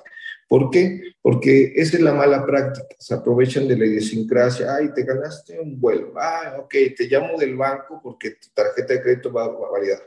[0.48, 1.02] ¿Por qué?
[1.22, 2.96] Porque esa es la mala práctica.
[2.98, 4.76] Se aprovechan de la idiosincrasia.
[4.76, 6.14] Ay, te ganaste un vuelo.
[6.18, 10.02] Ah, ok, te llamo del banco porque tu tarjeta de crédito va, a validar.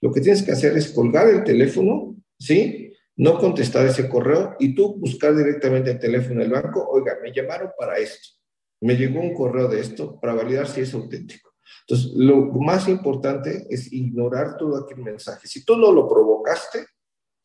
[0.00, 2.92] Lo que tienes que hacer es colgar el teléfono, ¿sí?
[3.16, 7.70] No contestar ese correo y tú buscar directamente el teléfono del banco, oiga, me llamaron
[7.78, 8.28] para esto,
[8.82, 11.54] me llegó un correo de esto para validar si es auténtico.
[11.88, 15.48] Entonces, lo más importante es ignorar todo aquel mensaje.
[15.48, 16.84] Si tú no lo provocaste,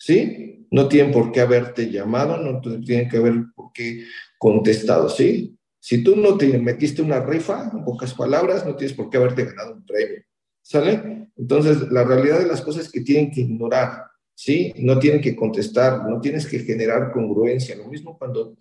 [0.01, 0.65] ¿sí?
[0.71, 4.03] No tienen por qué haberte llamado, no tienen que haber por qué
[4.39, 5.55] contestado, ¿sí?
[5.79, 9.45] Si tú no te metiste una rifa, en pocas palabras, no tienes por qué haberte
[9.45, 10.23] ganado un premio.
[10.63, 11.29] ¿Sale?
[11.35, 14.73] Entonces, la realidad de las cosas es que tienen que ignorar, ¿sí?
[14.77, 17.75] No tienen que contestar, no tienes que generar congruencia.
[17.75, 18.57] Lo mismo cuando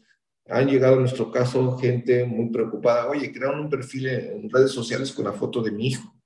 [0.49, 5.13] han llegado en nuestro caso gente muy preocupada, oye, crearon un perfil en redes sociales
[5.13, 6.20] con la foto de mi hijo.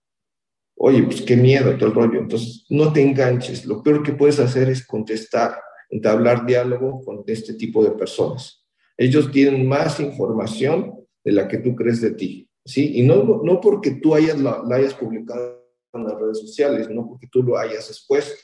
[0.77, 2.21] Oye, pues qué miedo, todo el rollo.
[2.21, 3.65] Entonces, no te enganches.
[3.65, 5.61] Lo peor que puedes hacer es contestar,
[5.91, 8.65] entablar diálogo con este tipo de personas.
[8.97, 12.99] Ellos tienen más información de la que tú crees de ti, ¿sí?
[12.99, 17.29] Y no, no porque tú hayas, la hayas publicado en las redes sociales, no porque
[17.29, 18.35] tú lo hayas expuesto,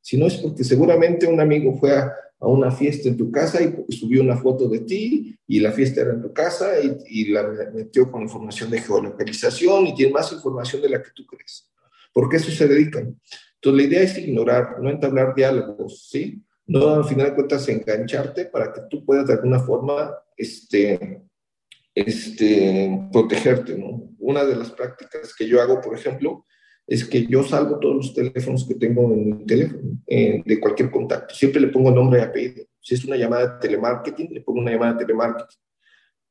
[0.00, 4.22] sino es porque seguramente un amigo fue a, una fiesta en tu casa y subió
[4.22, 7.42] una foto de ti y la fiesta era en tu casa y, y, la
[7.74, 11.70] metió con información de geolocalización y tiene más información de la que tú crees.
[12.12, 13.18] ¿Por qué eso se dedican?
[13.54, 16.42] Entonces la idea es ignorar, no entablar diálogos, ¿sí?
[16.66, 21.22] No al final de cuentas engancharte para que tú puedas de alguna forma este,
[21.94, 24.10] este, protegerte, ¿no?
[24.18, 26.46] Una de las prácticas que yo hago, por ejemplo,
[26.86, 30.90] es que yo salvo todos los teléfonos que tengo en mi teléfono, eh, de cualquier
[30.90, 31.34] contacto.
[31.34, 32.64] Siempre le pongo nombre y apellido.
[32.80, 35.58] Si es una llamada de telemarketing, le pongo una llamada de telemarketing.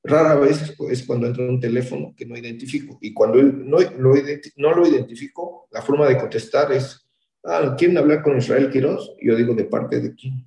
[0.04, 2.98] Rara vez es cuando entra un teléfono que no identifico.
[3.02, 4.14] Y cuando no lo,
[4.58, 7.08] no lo identifico, la forma de contestar es,
[7.44, 9.16] ah, ¿quieren hablar con Israel Quiroz?
[9.22, 10.46] Yo digo, ¿de parte de quién?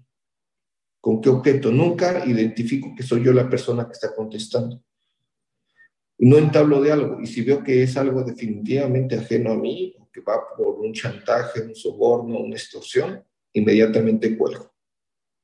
[1.00, 1.70] ¿Con qué objeto?
[1.70, 4.82] Nunca identifico que soy yo la persona que está contestando
[6.22, 7.20] no entablo diálogo.
[7.20, 11.62] Y si veo que es algo definitivamente ajeno a mí, que va por un chantaje,
[11.62, 14.71] un soborno, una extorsión, inmediatamente cuelgo.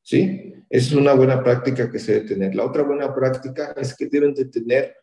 [0.08, 0.54] ¿Sí?
[0.70, 2.54] Esa es una buena práctica que se debe tener.
[2.54, 4.96] La otra buena práctica es que deben de tener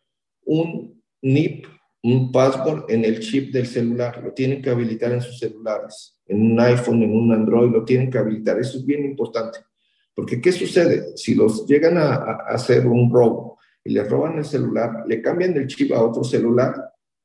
[0.44, 1.64] un NIP,
[2.02, 4.20] un password en el chip del celular.
[4.20, 8.10] Lo tienen que habilitar en sus celulares, en un iPhone, en un Android, lo tienen
[8.10, 8.58] que habilitar.
[8.58, 9.60] Eso es bien importante.
[10.12, 11.16] Porque ¿qué sucede?
[11.16, 15.56] Si los llegan a, a hacer un robo y le roban el celular, le cambian
[15.56, 16.74] el chip a otro celular,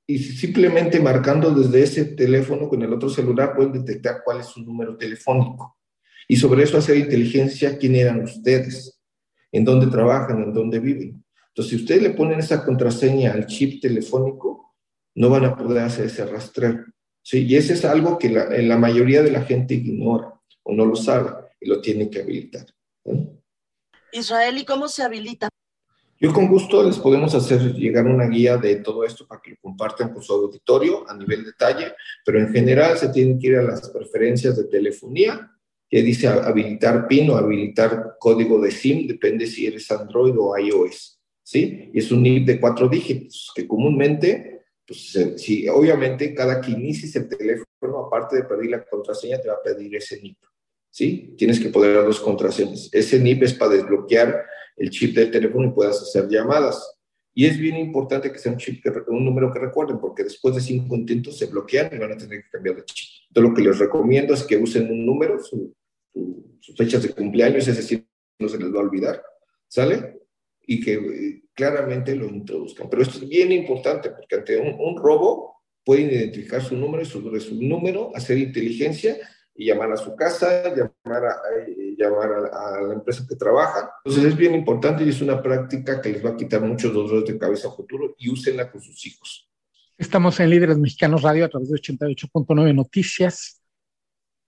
[0.06, 4.62] y simplemente marcando desde ese teléfono con el otro celular pueden detectar cuál es su
[4.64, 5.81] número telefónico.
[6.32, 8.98] Y sobre eso hacer inteligencia, quién eran ustedes,
[9.52, 11.26] en dónde trabajan, en dónde viven.
[11.50, 14.78] Entonces, si ustedes le ponen esa contraseña al chip telefónico,
[15.16, 16.86] no van a poder hacer ese rastreo.
[17.22, 17.46] ¿sí?
[17.46, 20.34] Y ese es algo que la, la mayoría de la gente ignora
[20.64, 22.66] o no lo sabe y lo tiene que habilitar.
[24.14, 25.50] Israel, ¿y cómo se habilita?
[26.18, 29.58] Yo con gusto les podemos hacer llegar una guía de todo esto para que lo
[29.60, 31.94] compartan con su auditorio a nivel detalle,
[32.24, 35.51] pero en general se tienen que ir a las preferencias de telefonía,
[35.92, 41.20] que dice habilitar PIN o habilitar código de SIM, depende si eres Android o iOS,
[41.44, 41.92] ¿sí?
[41.94, 47.14] Y es un NIP de cuatro dígitos, que comúnmente, pues si obviamente cada que inicies
[47.18, 50.38] el teléfono, aparte de pedir la contraseña, te va a pedir ese NIP,
[50.90, 51.36] ¿sí?
[51.38, 52.88] Tienes que poner dos contraseñas.
[52.94, 54.46] Ese NIP es para desbloquear
[54.78, 57.00] el chip del teléfono y puedas hacer llamadas.
[57.34, 60.56] Y es bien importante que sea un chip, que, un número que recuerden, porque después
[60.56, 63.10] de cinco intentos se bloquean y van a tener que cambiar de chip.
[63.28, 65.38] Entonces, lo que les recomiendo es que usen un número,
[66.60, 68.08] sus fechas de cumpleaños, es decir,
[68.40, 69.24] no se les va a olvidar,
[69.68, 70.22] ¿sale?
[70.66, 72.90] Y que eh, claramente lo introduzcan.
[72.90, 77.06] Pero esto es bien importante, porque ante un, un robo pueden identificar su número y
[77.06, 79.18] sobre su número hacer inteligencia
[79.56, 83.92] y llamar a su casa, llamar a, eh, llamar a, la empresa que trabaja.
[84.04, 87.26] Entonces es bien importante y es una práctica que les va a quitar muchos dolores
[87.26, 89.50] de cabeza a futuro y úsenla con sus hijos.
[89.98, 93.61] Estamos en Líderes Mexicanos Radio a través de 88.9 Noticias,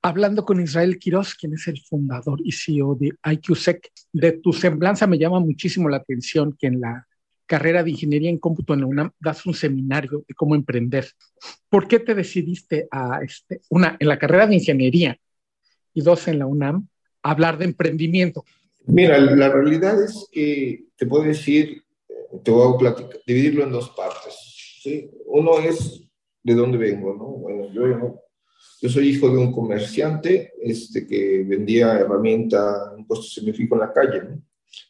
[0.04, 3.90] hablando con Israel Quiroz, quien es el fundador y CEO de IQSEC.
[4.12, 7.08] De tu semblanza me llama muchísimo la atención que en la
[7.46, 11.08] carrera de ingeniería en cómputo en la UNAM das un seminario de cómo emprender.
[11.70, 15.18] ¿Por qué te decidiste a este, una en la carrera de ingeniería
[15.94, 16.88] y dos en la UNAM
[17.22, 18.44] hablar de emprendimiento?
[18.86, 21.82] Mira, la realidad es que te puedo decir,
[22.44, 24.34] te voy a platicar, dividirlo en dos partes.
[24.82, 25.10] ¿sí?
[25.28, 26.04] Uno es
[26.44, 27.26] de dónde vengo, ¿no?
[27.26, 28.23] Bueno, yo,
[28.84, 33.94] yo soy hijo de un comerciante este, que vendía herramienta en puesto semifijo en la
[33.94, 34.24] calle.
[34.24, 34.44] ¿no?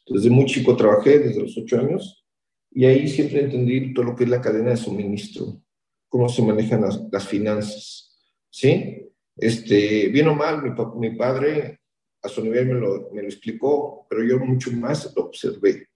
[0.08, 2.26] Desde muy chico trabajé, desde los ocho años,
[2.72, 5.62] y ahí siempre entendí todo lo que es la cadena de suministro,
[6.10, 8.18] cómo se manejan las, finanzas,
[8.50, 9.12] ¿sí?
[9.38, 11.82] Este, bien o mal, mi, mi padre
[12.24, 15.88] a su nivel me lo, me lo, explicó, pero yo mucho más lo observé.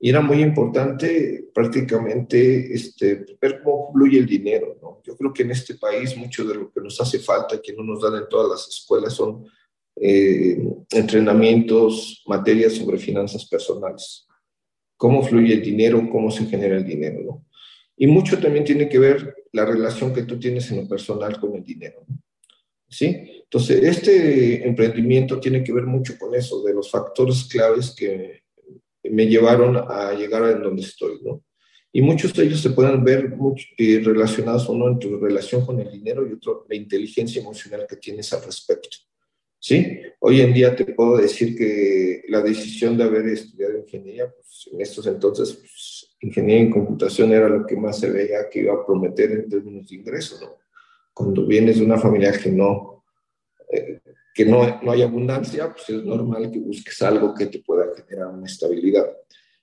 [0.00, 4.78] Y era muy importante prácticamente este, ver cómo fluye el dinero.
[4.80, 5.00] ¿no?
[5.04, 7.82] Yo creo que en este país mucho de lo que nos hace falta, que no
[7.82, 9.44] nos dan en todas las escuelas, son
[9.96, 10.56] eh,
[10.90, 14.28] entrenamientos, materias sobre finanzas personales
[14.98, 17.46] cómo fluye el dinero, cómo se genera el dinero, ¿no?
[17.96, 21.54] Y mucho también tiene que ver la relación que tú tienes en lo personal con
[21.54, 22.20] el dinero, ¿no?
[22.90, 23.42] ¿Sí?
[23.44, 28.42] Entonces, este emprendimiento tiene que ver mucho con eso, de los factores claves que
[29.10, 31.42] me llevaron a llegar a donde estoy, ¿no?
[31.92, 33.34] Y muchos de ellos se pueden ver
[33.78, 37.96] eh, relacionados uno en tu relación con el dinero y otro la inteligencia emocional que
[37.96, 38.98] tienes al respecto.
[39.58, 40.00] ¿sí?
[40.20, 44.80] Hoy en día te puedo decir que la decisión de haber estudiado ingeniería, pues en
[44.80, 48.86] estos entonces, pues, ingeniería en computación era lo que más se veía que iba a
[48.86, 50.56] prometer en términos de ingresos, ¿no?
[51.12, 53.04] Cuando vienes de una familia que no,
[53.72, 54.00] eh,
[54.38, 58.28] que no, no hay abundancia, pues es normal que busques algo que te pueda generar
[58.28, 59.04] una estabilidad,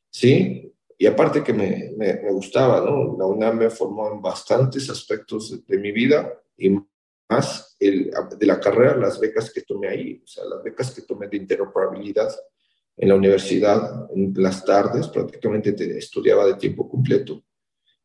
[0.10, 0.70] ¿sí?
[0.98, 3.16] Y aparte que me, me, me gustaba, ¿no?
[3.18, 6.72] La UNAM me formó en bastantes aspectos de, de mi vida y
[7.30, 11.04] más el, de la carrera, las becas que tomé ahí, o sea, las becas que
[11.04, 12.36] tomé de interoperabilidad
[12.98, 17.46] en la universidad, en las tardes, prácticamente te, estudiaba de tiempo completo.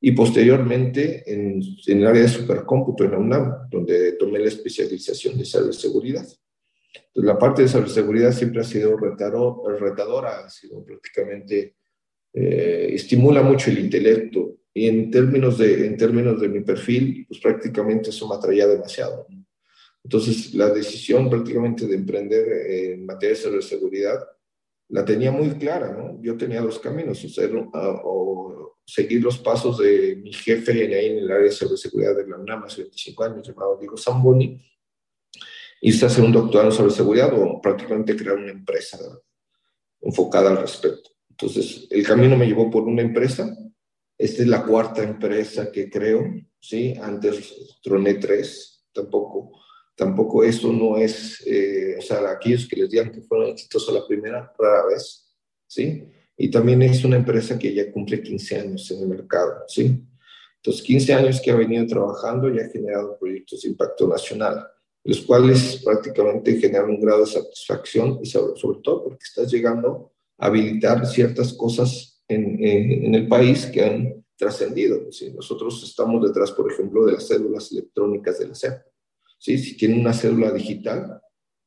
[0.01, 5.37] Y posteriormente en, en, el área de supercómputo en la UNAM, donde tomé la especialización
[5.37, 6.29] de ciberseguridad.
[7.15, 11.77] La parte de ciberseguridad siempre ha sido retadora, ha sido prácticamente,
[12.33, 17.41] eh, estimula mucho el intelecto, y en términos de, en términos de mi perfil, pues
[17.41, 19.27] prácticamente eso me atraía demasiado.
[20.03, 24.19] Entonces, la decisión prácticamente de emprender en materia de seguridad
[24.89, 26.21] la tenía muy clara, ¿no?
[26.23, 31.45] Yo tenía dos caminos, o, o seguir los pasos de mi jefe en el área
[31.45, 34.61] de ciberseguridad de la UNAM hace 25 años, llamado Diego Zamboni,
[35.81, 38.99] y hacer un doctorado en ciberseguridad o prácticamente crear una empresa
[40.01, 41.11] enfocada al respecto.
[41.31, 43.57] Entonces, el camino me llevó por una empresa
[44.21, 46.23] esta es la cuarta empresa que creo,
[46.61, 46.93] ¿sí?
[47.01, 49.63] Antes troné tres, tampoco,
[49.97, 54.07] tampoco esto no es, eh, o sea, aquellos que les digan que fueron exitosos la
[54.07, 55.27] primera, rara vez,
[55.67, 56.05] ¿sí?
[56.37, 60.05] Y también es una empresa que ya cumple 15 años en el mercado, ¿sí?
[60.57, 64.67] Entonces, 15 años que ha venido trabajando y ha generado proyectos de impacto nacional,
[65.05, 70.47] los cuales prácticamente generan un grado de satisfacción y sobre, todo porque estás llegando a
[70.47, 75.11] habilitar ciertas cosas en, el país que han trascendido.
[75.11, 75.33] ¿sí?
[75.33, 78.83] Nosotros estamos detrás, por ejemplo, de las cédulas electrónicas de la SEP.
[79.39, 79.59] ¿sí?
[79.59, 81.21] Si tienen una cédula digital,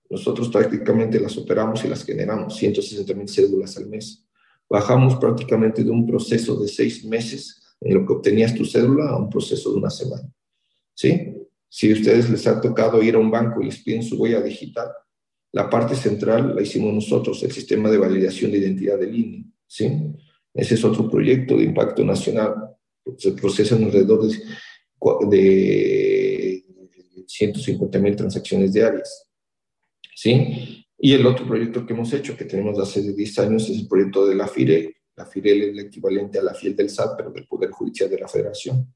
[0.09, 4.25] nosotros prácticamente las operamos y las generamos, 160 mil cédulas al mes.
[4.69, 9.17] Bajamos prácticamente de un proceso de seis meses en lo que obtenías tu cédula a
[9.17, 10.31] un proceso de una semana.
[10.93, 11.42] ¿Sí?
[11.75, 14.89] Si ustedes les ha tocado ir a un banco y les piden su huella digital,
[15.53, 19.45] la parte central la hicimos nosotros, el sistema de validación de identidad del INE.
[19.65, 19.91] ¿sí?
[20.53, 22.53] Ese es otro proyecto de impacto nacional.
[23.17, 24.37] Se procesan alrededor de,
[25.31, 26.63] de
[27.25, 29.27] 150 mil transacciones diarias.
[30.15, 30.85] ¿sí?
[30.99, 34.27] Y el otro proyecto que hemos hecho, que tenemos hace 10 años, es el proyecto
[34.27, 34.95] de la FIREL.
[35.15, 38.19] La FIREL es el equivalente a la FIEL del SAT, pero del Poder Judicial de
[38.19, 38.93] la Federación,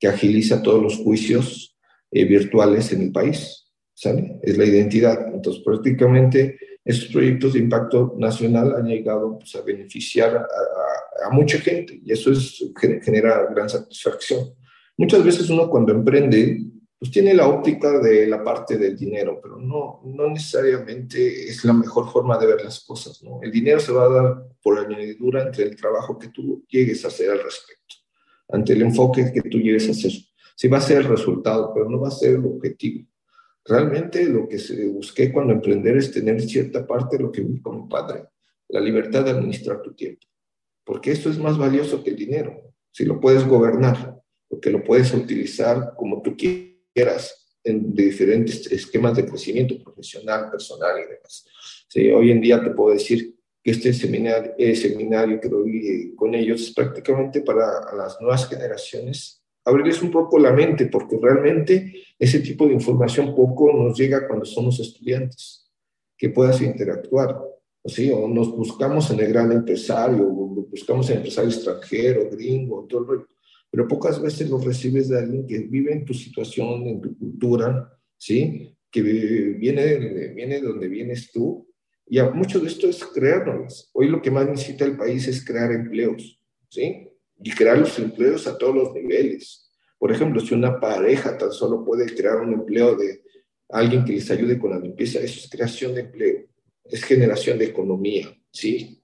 [0.00, 1.77] que agiliza todos los juicios
[2.10, 3.68] eh, virtuales en el país.
[3.98, 4.38] ¿sale?
[4.42, 5.26] Es la identidad.
[5.34, 12.00] Entonces, prácticamente, esos proyectos de impacto nacional han llegado pues, a beneficiar a, mucha gente
[12.02, 12.64] y eso es,
[13.02, 14.54] genera gran satisfacción.
[14.96, 16.62] Muchas veces uno cuando emprende,
[16.98, 21.74] pues tiene la óptica de la parte del dinero, pero no, no necesariamente es la
[21.74, 23.22] mejor forma de ver las cosas.
[23.22, 23.40] ¿no?
[23.42, 27.08] El dinero se va a dar por añadidura entre el trabajo que tú llegues a
[27.08, 27.96] hacer al respecto,
[28.48, 30.12] ante el enfoque que tú llegues a hacer
[30.58, 33.06] sí va a ser el resultado, pero no va a ser el objetivo.
[33.64, 37.88] Realmente lo que busqué cuando emprender es tener cierta parte de lo que vi como
[37.88, 38.24] padre,
[38.68, 40.26] la libertad de administrar tu tiempo,
[40.84, 45.14] porque esto es más valioso que el dinero, si lo puedes gobernar, porque lo puedes
[45.14, 51.46] utilizar como tú quieras en diferentes esquemas de crecimiento profesional, personal y demás.
[52.18, 56.62] Hoy en día te puedo decir que este seminario, el seminario que doy con ellos
[56.62, 59.37] es prácticamente para las nuevas generaciones
[59.68, 64.44] abrirles un poco la mente, porque realmente ese tipo de información poco nos llega cuando
[64.44, 65.70] somos estudiantes,
[66.16, 67.38] que puedas interactuar.
[67.84, 68.10] ¿sí?
[68.10, 73.06] O nos buscamos en el gran empresario, o buscamos en empresario extranjero, gringo, todo el
[73.06, 73.28] rollo.
[73.70, 77.92] Pero pocas veces lo recibes de alguien que vive en tu situación, en tu cultura,
[78.16, 78.74] ¿sí?
[78.90, 81.66] que viene, viene de donde vienes tú.
[82.06, 83.90] Y mucho de esto es crearnos.
[83.92, 86.40] Hoy lo que más necesita el país es crear empleos,
[86.70, 87.07] ¿sí?
[87.42, 89.70] Y crear los empleos a todos los niveles.
[89.98, 93.22] Por ejemplo, si una pareja tan solo puede crear un empleo de
[93.68, 96.46] alguien que les ayude con la limpieza, eso es creación de empleo,
[96.84, 99.02] es generación de economía, ¿sí?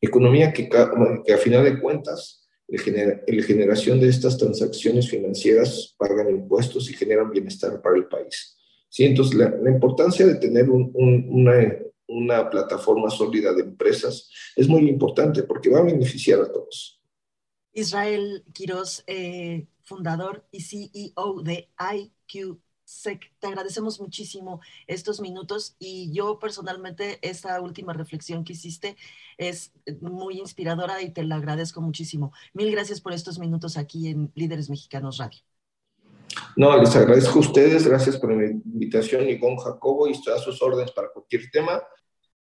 [0.00, 6.88] Economía que, que a final de cuentas, la generación de estas transacciones financieras pagan impuestos
[6.88, 8.56] y generan bienestar para el país.
[8.88, 9.04] ¿sí?
[9.04, 14.68] Entonces, la, la importancia de tener un, un, una, una plataforma sólida de empresas es
[14.68, 16.99] muy importante porque va a beneficiar a todos.
[17.72, 23.32] Israel Quiroz, eh, fundador y CEO de IQSEC.
[23.38, 28.96] Te agradecemos muchísimo estos minutos y yo personalmente esta última reflexión que hiciste
[29.38, 32.32] es muy inspiradora y te la agradezco muchísimo.
[32.52, 35.40] Mil gracias por estos minutos aquí en Líderes Mexicanos Radio.
[36.56, 40.38] No, les agradezco a ustedes, gracias por la invitación y con Jacobo y estoy a
[40.38, 41.82] sus órdenes para cualquier tema.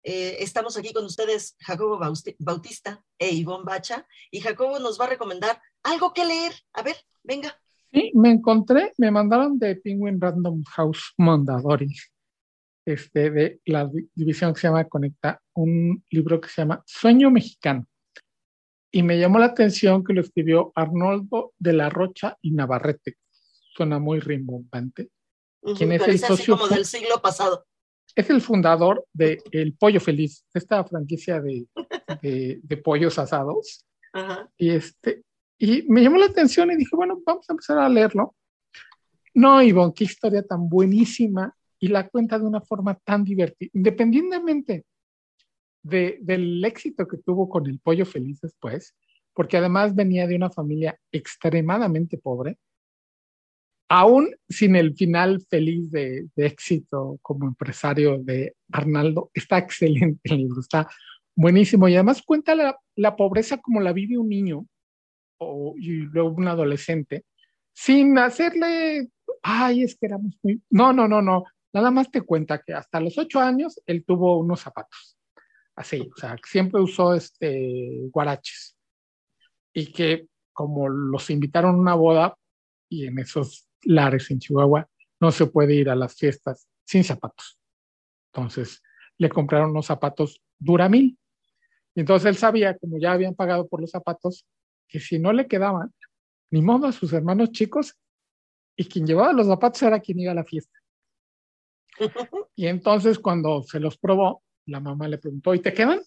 [0.03, 1.99] Eh, estamos aquí con ustedes, Jacobo
[2.39, 6.53] Bautista e Ivonne Bacha, y Jacobo nos va a recomendar algo que leer.
[6.73, 7.55] A ver, venga.
[7.93, 11.95] Sí, me encontré, me mandaron de Penguin Random House Mondadori,
[12.87, 17.87] este, de la división que se llama Conecta, un libro que se llama Sueño Mexicano.
[18.93, 23.17] Y me llamó la atención que lo escribió Arnoldo de la Rocha y Navarrete.
[23.75, 25.11] Suena muy rimbombante.
[25.77, 26.57] ¿Quién es el socio?
[26.57, 27.67] como del siglo pasado
[28.15, 31.67] es el fundador de El Pollo Feliz, esta franquicia de,
[32.21, 33.85] de, pollos asados.
[34.57, 35.23] Y, este,
[35.59, 38.35] y me llamó la atención y dije, bueno, vamos a empezar a leerlo.
[39.35, 44.85] No, Ivonne, qué historia tan buenísima y la cuenta de una forma tan divertida, independientemente
[45.83, 48.95] de, del éxito que tuvo con el pollo feliz después,
[49.33, 52.59] porque además venía de una familia extremadamente pobre,
[53.91, 60.61] aún sin el final feliz de, éxito como empresario de Arnaldo, está excelente el libro,
[60.61, 60.89] está
[61.35, 61.89] buenísimo.
[61.89, 64.65] Y además cuenta la, pobreza como la vive un niño
[65.39, 67.25] o, y luego un adolescente,
[67.73, 69.09] sin hacerle,
[69.43, 70.63] ay, es que éramos muy...
[70.71, 74.39] No, no, no, no, nada más te cuenta que hasta los ocho años él tuvo
[74.39, 75.19] unos zapatos,
[75.75, 78.77] así, o sea, siempre usó este, guaraches.
[79.75, 82.37] Y que como los invitaron a una boda
[82.89, 84.89] y en esos Lares, en Chihuahua,
[85.21, 87.59] no se puede ir a las fiestas sin zapatos.
[88.33, 88.83] Entonces
[89.19, 91.19] le compraron unos zapatos Duramil.
[91.95, 94.47] Y entonces él sabía, como ya habían pagado por los zapatos,
[94.89, 95.93] que si no le quedaban,
[96.51, 97.97] ni modo a sus hermanos chicos,
[98.77, 100.79] y quien llevaba los zapatos era quien iba a la fiesta.
[102.57, 106.01] Y entonces cuando se los probó, la mamá le preguntó, ¿y te quedan?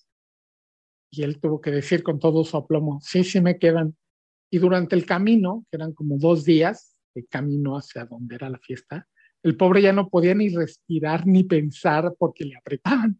[1.09, 3.95] Y él tuvo que decir con todo su aplomo, sí, sí me quedan.
[4.51, 8.59] Y durante el camino, que eran como dos días, de camino hacia donde era la
[8.59, 9.07] fiesta,
[9.43, 13.19] el pobre ya no podía ni respirar ni pensar porque le apretaban.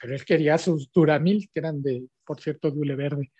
[0.00, 3.32] Pero él quería sus Duramil, que eran de, por cierto, dule verde.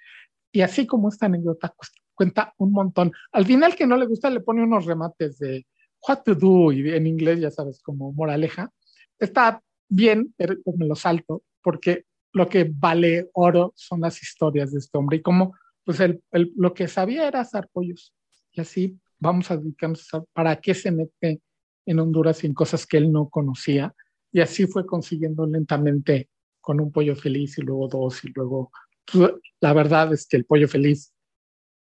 [0.53, 1.75] Y así como esta anécdota
[2.15, 3.13] cuenta un montón.
[3.33, 5.67] Al final, que no le gusta, le pone unos remates de
[6.07, 8.73] what to do, y en inglés ya sabes, como moraleja,
[9.19, 14.79] está bien, pero me lo salto, porque lo que vale oro son las historias de
[14.79, 16.23] este hombre y como pues el,
[16.57, 18.13] lo que sabía era hacer pollos.
[18.53, 21.41] Y así vamos a dedicarnos a para qué se mete
[21.87, 23.95] en Honduras en cosas que él no conocía.
[24.33, 26.29] Y así fue consiguiendo lentamente
[26.61, 28.71] con un pollo feliz y luego dos y luego...
[29.11, 31.15] Pues, la verdad es que el pollo feliz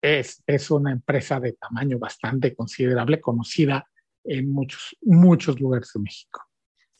[0.01, 3.85] es, es una empresa de tamaño bastante considerable, conocida
[4.23, 6.41] en muchos, muchos lugares de México.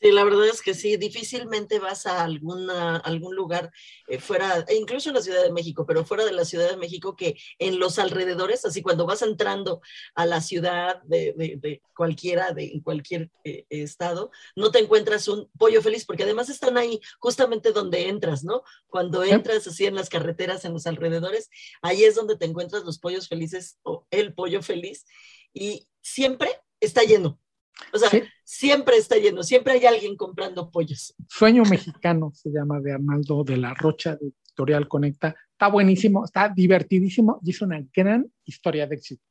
[0.02, 3.70] Sí, la verdad es que sí, difícilmente vas a alguna, algún lugar
[4.08, 6.76] eh, fuera, e incluso en la Ciudad de México, pero fuera de la Ciudad de
[6.76, 9.80] México, que en los alrededores, así cuando vas entrando
[10.16, 15.80] a la ciudad de, de, cualquiera, de cualquier eh, estado, no te encuentras un pollo
[15.82, 18.64] feliz, porque además están ahí justamente donde entras, ¿no?
[18.88, 21.48] Cuando entras así en las carreteras, en los alrededores,
[21.80, 25.06] ahí es donde te encuentras los pollos felices o el pollo feliz,
[25.54, 27.38] y siempre está lleno
[27.92, 28.10] o sea,
[28.44, 31.14] siempre está lleno, siempre hay alguien comprando pollos.
[31.28, 35.34] Sueño Mexicano se llama de Arnaldo de la Rocha de Editorial Conecta.
[35.52, 39.22] Está buenísimo, está divertidísimo y es una gran historia de éxito.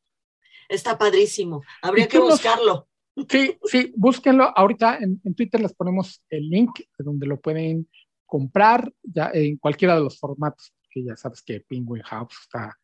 [0.70, 2.88] Está padrísimo, habría que buscarlo.
[3.30, 4.52] sí, sí, búsquenlo.
[4.56, 7.90] Ahorita en, Twitter les ponemos el link de donde lo pueden
[8.26, 12.78] comprar ya en cualquiera de los formatos, que ya sabes que Penguin House está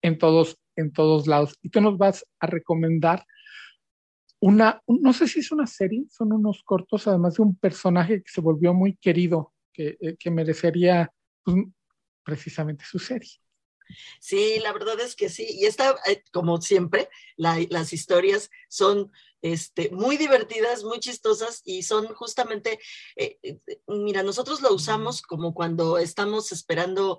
[0.00, 1.58] en todos, en todos lados.
[1.62, 3.26] Y tú nos vas a recomendar
[4.42, 8.30] una, no sé si es una serie, son unos cortos, además de un personaje que
[8.30, 11.12] se volvió muy querido, que, eh, merecería
[11.44, 11.64] pues,
[12.24, 13.30] precisamente su serie.
[14.20, 15.46] Sí, la verdad es que sí.
[15.48, 22.06] Y está, eh, como siempre, las historias son este, muy divertidas, muy chistosas y son
[22.14, 22.78] justamente,
[23.16, 23.38] eh,
[23.86, 27.18] mira, nosotros lo usamos como cuando estamos esperando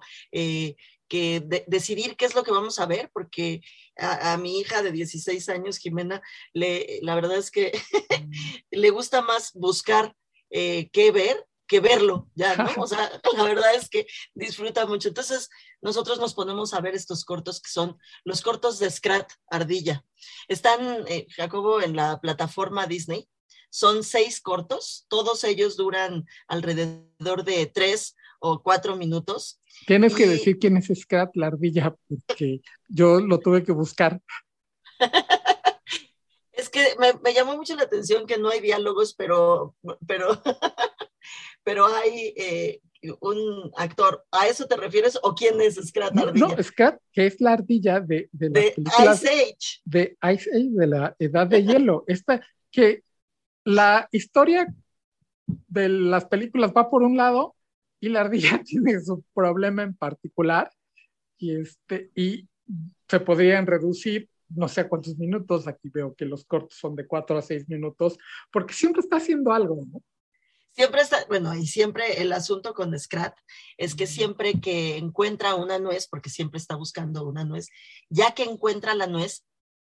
[1.13, 3.61] que decidir qué es lo que vamos a ver, porque
[3.97, 7.71] a, mi hija de 16 años, Jimena, le, la verdad es que
[8.71, 10.15] le gusta más buscar
[10.49, 12.65] eh, qué ver que verlo, ya, ¿no?
[12.83, 14.05] O sea, la verdad es que
[14.35, 15.07] disfruta mucho.
[15.07, 15.49] Entonces,
[15.81, 20.05] nosotros nos ponemos a ver estos cortos que son los cortos de Scrat Ardilla.
[20.47, 23.27] Están, eh, Jacobo, en la plataforma Disney.
[23.71, 29.59] Son seis cortos, todos ellos duran alrededor de tres o cuatro minutos.
[29.87, 34.21] Tienes que decir quién es Scrat la ardilla, porque yo lo tuve que buscar.
[36.51, 40.39] es que me, llamó mucho la atención que no hay diálogos, pero, pero,
[41.63, 42.81] pero hay eh,
[43.19, 44.25] un actor.
[44.31, 46.47] ¿A eso te refieres o quién es Scrat la ardilla?
[46.47, 49.81] No, Scrat, que es la ardilla de, de, Ice Age.
[49.85, 52.03] De Ice Age, de la edad de hielo.
[52.07, 52.41] Esta,
[52.71, 53.03] que
[53.65, 54.73] la historia
[55.45, 57.55] de las películas va por un lado
[57.99, 60.71] y la ardilla tiene su problema en particular
[61.37, 62.47] y, este, y
[63.07, 67.07] se podrían reducir no sé a cuántos minutos, aquí veo que los cortos son de
[67.07, 68.17] cuatro a seis minutos,
[68.51, 70.01] porque siempre está haciendo algo, ¿no?
[70.73, 73.37] Siempre está, bueno, y siempre el asunto con Scrat
[73.77, 77.69] es que siempre que encuentra una nuez, porque siempre está buscando una nuez,
[78.09, 79.45] ya que encuentra la nuez,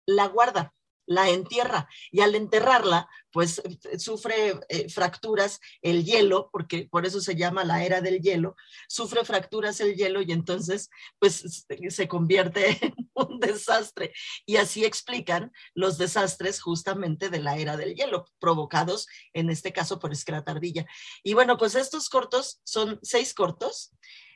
[0.05, 0.73] la guarda
[1.05, 3.61] la entierra y al enterrarla, pues
[3.97, 8.55] sufre eh, fracturas el hielo, porque por eso se llama la era del hielo,
[8.87, 10.89] sufre fracturas el hielo y entonces
[11.19, 14.13] pues se convierte en un desastre.
[14.45, 19.99] Y así explican los desastres justamente de la era del hielo, provocados en este caso
[19.99, 20.85] por escratardilla.
[21.23, 23.93] Y bueno, pues estos cortos son seis cortos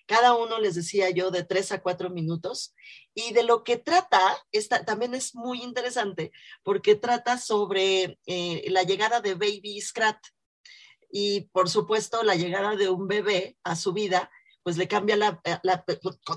[0.07, 2.73] cada uno les decía yo de tres a cuatro minutos.
[3.13, 4.19] Y de lo que trata,
[4.51, 6.31] esta, también es muy interesante
[6.63, 10.17] porque trata sobre eh, la llegada de Baby Scrat
[11.11, 14.29] y por supuesto la llegada de un bebé a su vida
[14.67, 15.57] pues le cambia la, eh,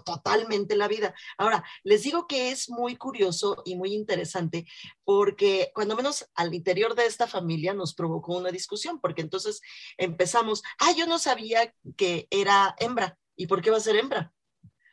[0.04, 1.12] totalmente la vida.
[1.36, 4.68] Ahora, les digo que es muy curioso y muy interesante
[5.02, 9.60] porque cuando menos al interior de esta familia nos provocó una discusión, porque entonces
[9.98, 13.18] empezamos, ah, yo no sabía que era hembra.
[13.40, 14.34] ¿Y por qué va a ser hembra?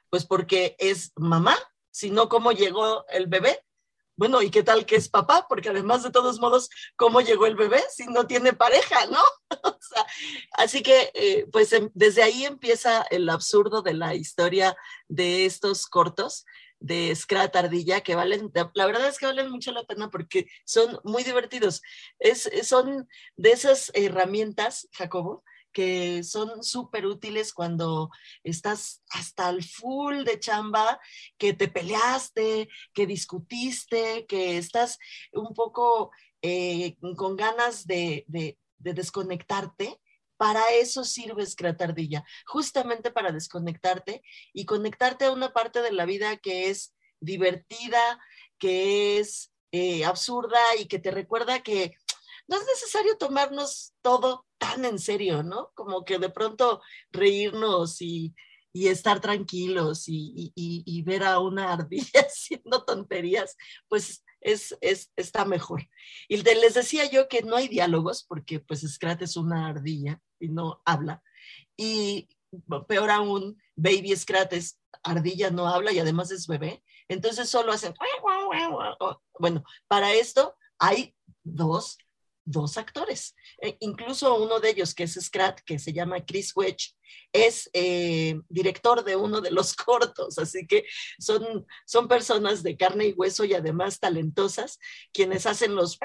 [0.09, 1.57] Pues porque es mamá,
[1.91, 3.59] si no, ¿cómo llegó el bebé?
[4.15, 5.47] Bueno, ¿y qué tal que es papá?
[5.49, 9.19] Porque además de todos modos, ¿cómo llegó el bebé si no tiene pareja, no?
[10.51, 14.77] así que, eh, pues em, desde ahí empieza el absurdo de la historia
[15.09, 16.45] de estos cortos
[16.79, 21.01] de Scrat Ardilla que valen, la verdad es que valen mucho la pena porque son
[21.03, 21.81] muy divertidos.
[22.17, 25.43] Es, son de esas herramientas, Jacobo,
[25.77, 28.09] que son súper útiles cuando
[28.43, 30.99] estás hasta el full de chamba,
[31.37, 34.97] que te peleaste, que discutiste, que estás
[35.33, 36.09] un poco
[36.41, 38.25] eh, con ganas de,
[38.79, 40.01] desconectarte.
[40.35, 44.23] Para eso sirve Scratardilla, justamente para desconectarte
[44.53, 48.19] y conectarte a una parte de la vida que es divertida,
[48.57, 51.95] que es eh, absurda y que te recuerda que
[52.47, 55.71] no es necesario tomarnos todo tan en serio, ¿no?
[55.73, 58.33] Como que de pronto reírnos y,
[58.73, 63.57] estar tranquilos y, ver a una ardilla haciendo tonterías,
[63.87, 64.77] pues es,
[65.15, 65.87] está mejor.
[66.27, 70.49] Y les decía yo que no hay diálogos porque pues Scrat es una ardilla y
[70.49, 71.23] no habla.
[71.75, 72.29] Y
[72.87, 76.83] peor aún, Baby Scrat es ardilla, no habla y además es bebé.
[77.07, 77.95] Entonces solo hacen...
[79.39, 81.97] Bueno, para esto hay dos
[82.47, 83.35] dos actores.
[83.61, 86.95] Eh, incluso uno de ellos, que es Scrat, que se llama Chris Wedge,
[87.33, 90.85] es eh, director de uno de los cortos, así que
[91.19, 94.79] son, son personas de carne y hueso y además talentosas
[95.13, 95.99] quienes hacen los...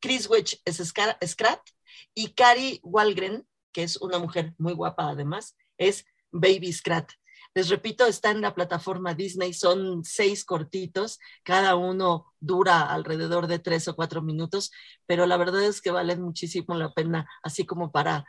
[0.00, 1.70] Chris Wedge es Scrat
[2.14, 7.12] y Cari Walgren, que es una mujer muy guapa además, es Baby Scrat.
[7.54, 13.58] Les repito, está en la plataforma Disney, son seis cortitos, cada uno dura alrededor de
[13.58, 14.70] tres o cuatro minutos,
[15.06, 18.24] pero la verdad es que valen muchísimo la pena, así como para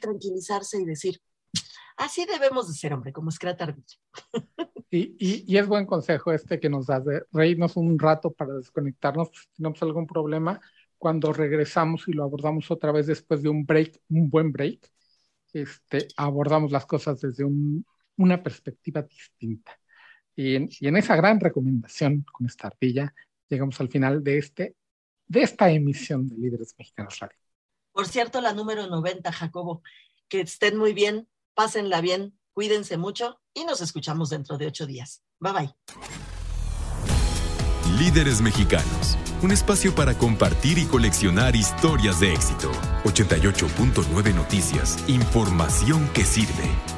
[0.00, 1.20] tranquilizarse y decir,
[1.98, 3.38] así debemos de ser, hombre, como es
[4.90, 8.54] Y, y, y, es buen consejo este que nos das de reírnos un rato para
[8.54, 10.62] desconectarnos si tenemos algún problema.
[10.96, 14.90] Cuando regresamos y lo abordamos otra vez después de un break, un buen break,
[15.52, 17.84] este, abordamos las cosas desde un,
[18.18, 19.78] una perspectiva distinta.
[20.36, 23.12] Y en, esa gran recomendación con esta ardilla,
[23.48, 24.76] llegamos al final de, este,
[25.26, 27.38] de esta emisión de Líderes Mexicanos Radio.
[27.92, 29.82] Por cierto, la número 90, Jacobo.
[30.28, 35.22] Que estén muy bien, pásenla bien, cuídense mucho y nos escuchamos dentro de ocho días.
[35.40, 35.74] Bye bye.
[37.98, 42.70] Líderes Mexicanos, un espacio para compartir y coleccionar historias de éxito.
[43.04, 46.97] 88.9 Noticias, información que sirve.